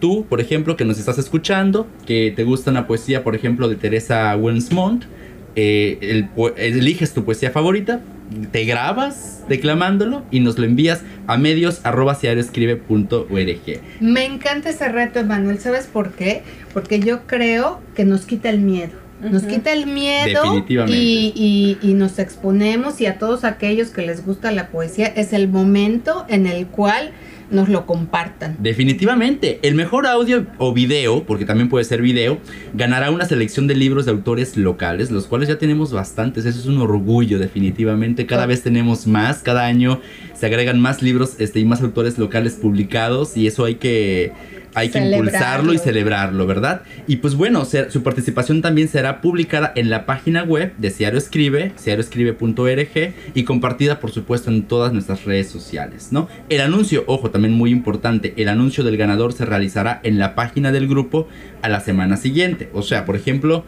tú, 0.00 0.26
por 0.28 0.40
ejemplo, 0.40 0.76
que 0.76 0.84
nos 0.84 0.98
estás 0.98 1.18
escuchando, 1.18 1.86
que 2.06 2.32
te 2.34 2.44
gusta 2.44 2.70
una 2.70 2.86
poesía, 2.86 3.24
por 3.24 3.34
ejemplo, 3.34 3.68
de 3.68 3.76
Teresa 3.76 4.36
Wensmont, 4.36 5.04
eh, 5.56 6.28
eliges 6.56 7.14
tu 7.14 7.24
poesía 7.24 7.50
favorita, 7.50 8.02
te 8.50 8.64
grabas 8.64 9.44
declamándolo 9.48 10.24
y 10.30 10.40
nos 10.40 10.58
lo 10.58 10.64
envías 10.64 11.02
a 11.26 11.36
medios 11.36 11.80
arroba 11.84 12.18
Me 14.00 14.24
encanta 14.24 14.70
ese 14.70 14.88
reto, 14.88 15.20
Emanuel. 15.20 15.58
¿Sabes 15.58 15.86
por 15.86 16.12
qué? 16.12 16.42
Porque 16.72 17.00
yo 17.00 17.26
creo 17.26 17.80
que 17.94 18.04
nos 18.04 18.26
quita 18.26 18.50
el 18.50 18.60
miedo. 18.60 18.92
Nos 19.20 19.44
quita 19.44 19.72
el 19.72 19.86
miedo 19.86 20.64
y, 20.88 21.78
y, 21.82 21.94
nos 21.94 22.18
exponemos 22.18 23.00
y 23.00 23.06
a 23.06 23.18
todos 23.18 23.44
aquellos 23.44 23.88
que 23.88 24.02
les 24.02 24.24
gusta 24.24 24.52
la 24.52 24.68
poesía 24.68 25.06
es 25.06 25.32
el 25.32 25.48
momento 25.48 26.26
en 26.28 26.46
el 26.46 26.66
cual 26.66 27.12
nos 27.50 27.68
lo 27.68 27.86
compartan. 27.86 28.56
Definitivamente, 28.58 29.58
el 29.62 29.74
mejor 29.74 30.06
audio 30.06 30.46
o 30.58 30.72
video, 30.72 31.24
porque 31.24 31.44
también 31.44 31.68
puede 31.68 31.84
ser 31.84 32.02
video, 32.02 32.38
ganará 32.74 33.10
una 33.10 33.24
selección 33.24 33.66
de 33.66 33.74
libros 33.74 34.04
de 34.04 34.12
autores 34.12 34.56
locales, 34.56 35.10
los 35.10 35.26
cuales 35.26 35.48
ya 35.48 35.58
tenemos 35.58 35.92
bastantes. 35.92 36.44
Eso 36.44 36.58
es 36.58 36.66
un 36.66 36.78
orgullo, 36.78 37.38
definitivamente. 37.38 38.26
Cada 38.26 38.46
vez 38.46 38.62
tenemos 38.62 39.06
más, 39.06 39.38
cada 39.42 39.64
año 39.66 40.00
se 40.38 40.46
agregan 40.46 40.80
más 40.80 41.02
libros 41.02 41.36
este, 41.38 41.60
y 41.60 41.64
más 41.64 41.82
autores 41.82 42.18
locales 42.18 42.54
publicados 42.54 43.36
y 43.36 43.46
eso 43.46 43.64
hay 43.64 43.76
que 43.76 44.32
hay 44.76 44.90
que 44.90 44.98
impulsarlo 44.98 45.72
y 45.72 45.78
celebrarlo, 45.78 46.46
¿verdad? 46.46 46.82
Y 47.06 47.16
pues 47.16 47.34
bueno, 47.34 47.64
su 47.64 48.02
participación 48.02 48.60
también 48.60 48.88
será 48.88 49.22
publicada 49.22 49.72
en 49.74 49.88
la 49.88 50.04
página 50.04 50.42
web 50.42 50.74
de 50.76 50.90
Ciario 50.90 51.18
Escribe, 51.18 51.72
ciarioescribe.org 51.78 53.14
y 53.34 53.44
compartida 53.44 54.00
por 54.00 54.10
supuesto 54.10 54.50
en 54.50 54.64
todas 54.64 54.92
nuestras 54.92 55.24
redes 55.24 55.48
sociales, 55.48 56.08
¿no? 56.10 56.28
El 56.50 56.60
anuncio, 56.60 57.04
ojo, 57.06 57.30
también 57.30 57.54
muy 57.54 57.70
importante, 57.70 58.34
el 58.36 58.50
anuncio 58.50 58.84
del 58.84 58.98
ganador 58.98 59.32
se 59.32 59.46
realizará 59.46 59.98
en 60.02 60.18
la 60.18 60.34
página 60.34 60.72
del 60.72 60.88
grupo 60.88 61.26
a 61.62 61.70
la 61.70 61.80
semana 61.80 62.18
siguiente. 62.18 62.68
O 62.74 62.82
sea, 62.82 63.06
por 63.06 63.16
ejemplo, 63.16 63.64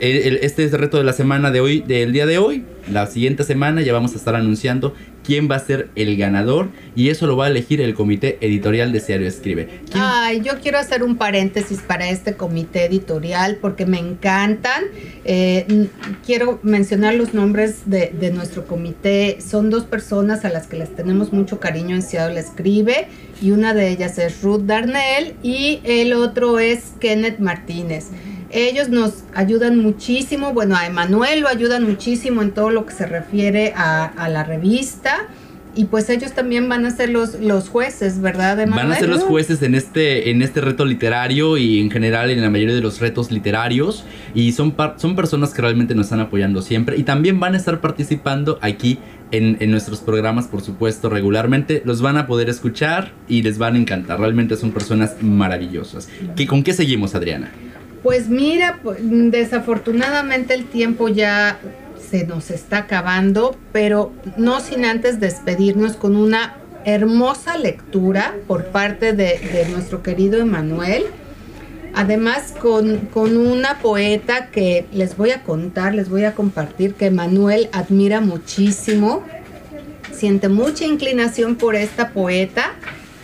este 0.00 0.64
es 0.64 0.72
el 0.72 0.78
reto 0.78 0.98
de 0.98 1.04
la 1.04 1.12
semana 1.12 1.50
de 1.50 1.60
hoy, 1.60 1.80
del 1.80 2.12
día 2.12 2.26
de 2.26 2.38
hoy. 2.38 2.64
La 2.90 3.06
siguiente 3.06 3.42
semana 3.42 3.82
ya 3.82 3.92
vamos 3.92 4.14
a 4.14 4.16
estar 4.16 4.34
anunciando 4.34 4.94
quién 5.26 5.50
va 5.50 5.56
a 5.56 5.58
ser 5.58 5.90
el 5.96 6.16
ganador 6.16 6.68
y 6.94 7.08
eso 7.08 7.26
lo 7.26 7.36
va 7.36 7.46
a 7.46 7.48
elegir 7.48 7.80
el 7.80 7.94
comité 7.94 8.38
editorial 8.40 8.92
de 8.92 9.00
Diario 9.00 9.26
Escribe. 9.26 9.68
Ay, 9.92 10.40
yo 10.42 10.60
quiero 10.62 10.78
hacer 10.78 11.02
un 11.02 11.16
paréntesis 11.16 11.80
para 11.80 12.08
este 12.08 12.34
comité 12.36 12.84
editorial 12.84 13.58
porque 13.60 13.86
me 13.86 13.98
encantan. 13.98 14.84
Eh, 15.24 15.88
quiero 16.24 16.60
mencionar 16.62 17.14
los 17.14 17.34
nombres 17.34 17.90
de, 17.90 18.30
nuestro 18.32 18.66
comité. 18.66 19.38
Son 19.40 19.70
dos 19.70 19.84
personas 19.84 20.44
a 20.44 20.48
las 20.48 20.66
que 20.66 20.76
les 20.76 20.94
tenemos 20.94 21.32
mucho 21.32 21.58
cariño 21.58 21.96
en 21.96 22.02
Seattle 22.02 22.38
Escribe 22.38 23.08
y 23.42 23.50
una 23.50 23.74
de 23.74 23.88
ellas 23.88 24.18
es 24.18 24.42
Ruth 24.42 24.62
Darnell 24.62 25.34
y 25.42 25.80
el 25.84 26.12
otro 26.12 26.60
es 26.60 26.92
Kenneth 27.00 27.40
Martínez. 27.40 28.10
Ellos 28.56 28.88
nos 28.88 29.24
ayudan 29.34 29.78
muchísimo, 29.78 30.54
bueno, 30.54 30.76
a 30.76 30.86
Emanuel 30.86 31.40
lo 31.40 31.48
ayudan 31.48 31.84
muchísimo 31.84 32.40
en 32.40 32.52
todo 32.52 32.70
lo 32.70 32.86
que 32.86 32.94
se 32.94 33.04
refiere 33.04 33.74
a, 33.76 34.28
la 34.30 34.44
revista. 34.44 35.28
Y 35.74 35.84
pues 35.84 36.08
ellos 36.08 36.32
también 36.32 36.66
van 36.66 36.86
a 36.86 36.90
ser 36.90 37.10
los, 37.10 37.38
los 37.38 37.68
jueces, 37.68 38.22
¿verdad, 38.22 38.58
Emanuel? 38.58 38.86
Van 38.86 38.96
a 38.96 38.98
ser 38.98 39.10
los 39.10 39.24
jueces 39.24 39.60
en 39.60 39.74
este, 39.74 40.30
en 40.30 40.40
este 40.40 40.62
reto 40.62 40.86
literario 40.86 41.58
y 41.58 41.80
en 41.80 41.90
general 41.90 42.30
en 42.30 42.40
la 42.40 42.48
mayoría 42.48 42.74
de 42.74 42.80
los 42.80 42.98
retos 42.98 43.30
literarios. 43.30 44.04
Y 44.34 44.52
son, 44.52 44.74
son 44.96 45.16
personas 45.16 45.52
que 45.52 45.60
realmente 45.60 45.94
nos 45.94 46.06
están 46.06 46.20
apoyando 46.20 46.62
siempre. 46.62 46.96
Y 46.96 47.02
también 47.02 47.38
van 47.38 47.52
a 47.52 47.58
estar 47.58 47.82
participando 47.82 48.58
aquí 48.62 48.98
en, 49.32 49.58
en, 49.60 49.70
nuestros 49.70 50.00
programas, 50.00 50.46
por 50.46 50.62
supuesto, 50.62 51.10
regularmente. 51.10 51.82
Los 51.84 52.00
van 52.00 52.16
a 52.16 52.26
poder 52.26 52.48
escuchar 52.48 53.12
y 53.28 53.42
les 53.42 53.58
van 53.58 53.74
a 53.74 53.78
encantar. 53.78 54.18
Realmente 54.18 54.56
son 54.56 54.72
personas 54.72 55.16
maravillosas. 55.20 56.08
¿Qué, 56.36 56.46
¿Con 56.46 56.62
qué 56.62 56.72
seguimos, 56.72 57.14
Adriana? 57.14 57.52
Pues 58.06 58.28
mira, 58.28 58.78
pues, 58.84 58.98
desafortunadamente 59.02 60.54
el 60.54 60.66
tiempo 60.66 61.08
ya 61.08 61.58
se 62.08 62.24
nos 62.24 62.52
está 62.52 62.78
acabando, 62.78 63.56
pero 63.72 64.12
no 64.36 64.60
sin 64.60 64.84
antes 64.84 65.18
despedirnos 65.18 65.96
con 65.96 66.14
una 66.14 66.56
hermosa 66.84 67.58
lectura 67.58 68.36
por 68.46 68.66
parte 68.66 69.12
de, 69.12 69.66
nuestro 69.72 70.04
querido 70.04 70.38
Emanuel. 70.38 71.06
Además, 71.96 72.54
con, 72.56 72.98
con, 73.06 73.36
una 73.36 73.78
poeta 73.78 74.50
que 74.52 74.86
les 74.92 75.16
voy 75.16 75.32
a 75.32 75.42
contar, 75.42 75.92
les 75.92 76.08
voy 76.08 76.22
a 76.22 76.32
compartir, 76.36 76.94
que 76.94 77.10
Manuel 77.10 77.68
admira 77.72 78.20
muchísimo, 78.20 79.24
siente 80.12 80.48
mucha 80.48 80.84
inclinación 80.84 81.56
por 81.56 81.74
esta 81.74 82.10
poeta. 82.10 82.70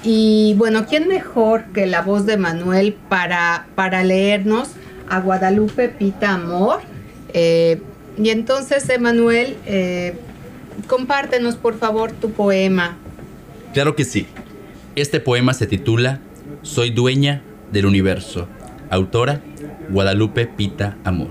Y 0.04 0.54
bueno, 0.56 0.86
¿quién 0.86 1.06
mejor 1.06 1.64
que 1.72 1.86
la 1.86 2.02
voz 2.02 2.26
de 2.26 2.36
Manuel 2.36 2.96
para, 3.08 3.66
para 3.74 4.02
leernos 4.02 4.70
a 5.08 5.20
Guadalupe 5.20 5.88
Pita 5.88 6.34
Amor? 6.34 6.80
Eh, 7.32 7.80
y 8.18 8.30
entonces, 8.30 8.88
Emanuel, 8.88 9.56
eh, 9.64 10.14
compártenos 10.86 11.56
por 11.56 11.78
favor 11.78 12.12
tu 12.12 12.32
poema. 12.32 12.96
Claro 13.72 13.96
que 13.96 14.04
sí. 14.04 14.26
Este 14.96 15.20
poema 15.20 15.54
se 15.54 15.66
titula 15.66 16.20
Soy 16.62 16.90
dueña 16.90 17.42
del 17.70 17.86
universo. 17.86 18.48
Autora 18.90 19.40
Guadalupe 19.88 20.46
Pita 20.46 20.98
Amor. 21.04 21.30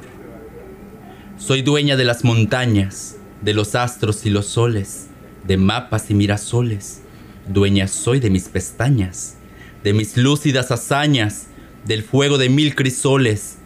Soy 1.37 1.61
dueña 1.61 1.97
de 1.97 2.05
las 2.05 2.23
montañas, 2.23 3.17
de 3.41 3.53
los 3.53 3.75
astros 3.75 4.25
y 4.25 4.29
los 4.29 4.47
soles, 4.47 5.07
de 5.45 5.57
mapas 5.57 6.09
y 6.09 6.13
mirasoles. 6.13 7.01
Dueña 7.47 7.87
soy 7.87 8.19
de 8.19 8.29
mis 8.29 8.49
pestañas, 8.49 9.37
de 9.83 9.93
mis 9.93 10.15
lúcidas 10.17 10.71
hazañas, 10.71 11.47
del 11.85 12.03
fuego 12.03 12.37
de 12.37 12.49
mil 12.49 12.75
crisoles, 12.75 13.57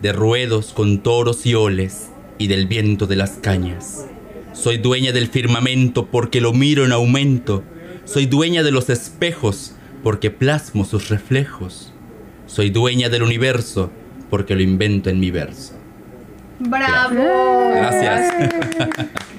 de 0.00 0.12
ruedos 0.12 0.72
con 0.72 1.02
toros 1.02 1.44
y 1.46 1.54
oles 1.54 2.10
y 2.38 2.46
del 2.46 2.66
viento 2.66 3.06
de 3.06 3.16
las 3.16 3.32
cañas. 3.32 4.06
Soy 4.52 4.78
dueña 4.78 5.12
del 5.12 5.28
firmamento 5.28 6.06
porque 6.06 6.40
lo 6.40 6.52
miro 6.52 6.84
en 6.84 6.92
aumento. 6.92 7.64
Soy 8.04 8.26
dueña 8.26 8.62
de 8.62 8.70
los 8.70 8.88
espejos 8.88 9.74
porque 10.04 10.30
plasmo 10.30 10.84
sus 10.84 11.08
reflejos. 11.08 11.92
Soy 12.46 12.70
dueña 12.70 13.08
del 13.08 13.22
universo 13.24 13.90
porque 14.30 14.54
lo 14.54 14.62
invento 14.62 15.10
en 15.10 15.18
mi 15.18 15.30
verso. 15.30 15.72
¡Bravo! 16.60 17.72
Gracias. 17.74 18.32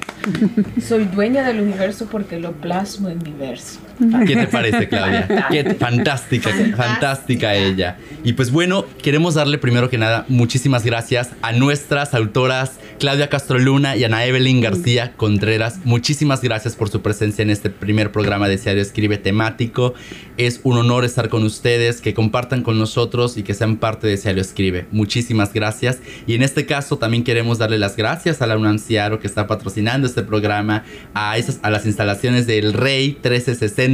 Soy 0.82 1.06
dueña 1.06 1.44
del 1.44 1.62
universo 1.62 2.08
porque 2.12 2.40
lo 2.40 2.52
plasmo 2.54 3.10
en 3.10 3.20
mi 3.24 3.32
verso. 3.32 3.80
¿Qué 4.26 4.36
te 4.36 4.48
parece, 4.48 4.88
Claudia? 4.88 5.48
Qué 5.52 5.76
fantástica, 5.76 6.50
fantástica, 6.76 7.56
ella. 7.56 7.98
Y 8.24 8.34
pues 8.34 8.52
bueno, 8.52 8.86
queremos 9.02 9.36
darle 9.36 9.58
primero 9.58 9.90
que 9.90 9.98
nada 9.98 10.26
muchísimas 10.28 10.84
gracias 10.84 11.30
a 11.42 11.52
nuestras 11.52 12.14
autoras 12.14 12.80
Claudia 13.00 13.30
Castro 13.30 13.60
Luna 13.60 13.96
y 13.96 14.04
Ana 14.04 14.26
Evelyn 14.26 14.62
García 14.62 15.14
Contreras. 15.16 15.80
Muchísimas 15.84 16.42
gracias 16.42 16.76
por 16.76 16.90
su 16.90 17.02
presencia 17.02 17.44
en 17.44 17.50
este 17.50 17.70
primer 17.70 18.12
programa 18.12 18.48
de 18.48 18.58
Diario 18.58 18.82
Escribe 18.82 19.18
temático. 19.18 19.94
Es 20.38 20.62
un 20.64 20.78
honor 20.78 21.06
estar 21.06 21.30
con 21.30 21.44
ustedes, 21.44 22.02
que 22.02 22.14
compartan 22.14 22.64
con 22.64 22.80
nosotros 22.80 23.38
y 23.38 23.44
que 23.44 23.54
sean 23.54 23.78
parte 23.78 24.08
de 24.08 24.18
Diario 24.18 24.42
Escribe. 24.42 24.88
Muchísimas 24.92 25.54
gracias. 25.54 26.00
Y 26.26 26.36
en 26.36 26.42
este 26.42 26.66
caso 26.66 26.98
también 26.98 27.24
queremos 27.24 27.58
darle 27.58 27.78
las 27.78 27.96
gracias 27.96 28.42
a 28.42 28.48
la 28.48 28.58
UNANCIARO 28.58 29.20
que 29.20 29.28
está 29.28 29.46
patrocinando 29.46 30.08
este 30.08 30.24
programa, 30.24 30.84
a, 31.14 31.38
esas, 31.38 31.60
a 31.62 31.70
las 31.70 31.86
instalaciones 31.86 32.48
del 32.48 32.74
Rey 32.74 33.10
1360 33.10 33.85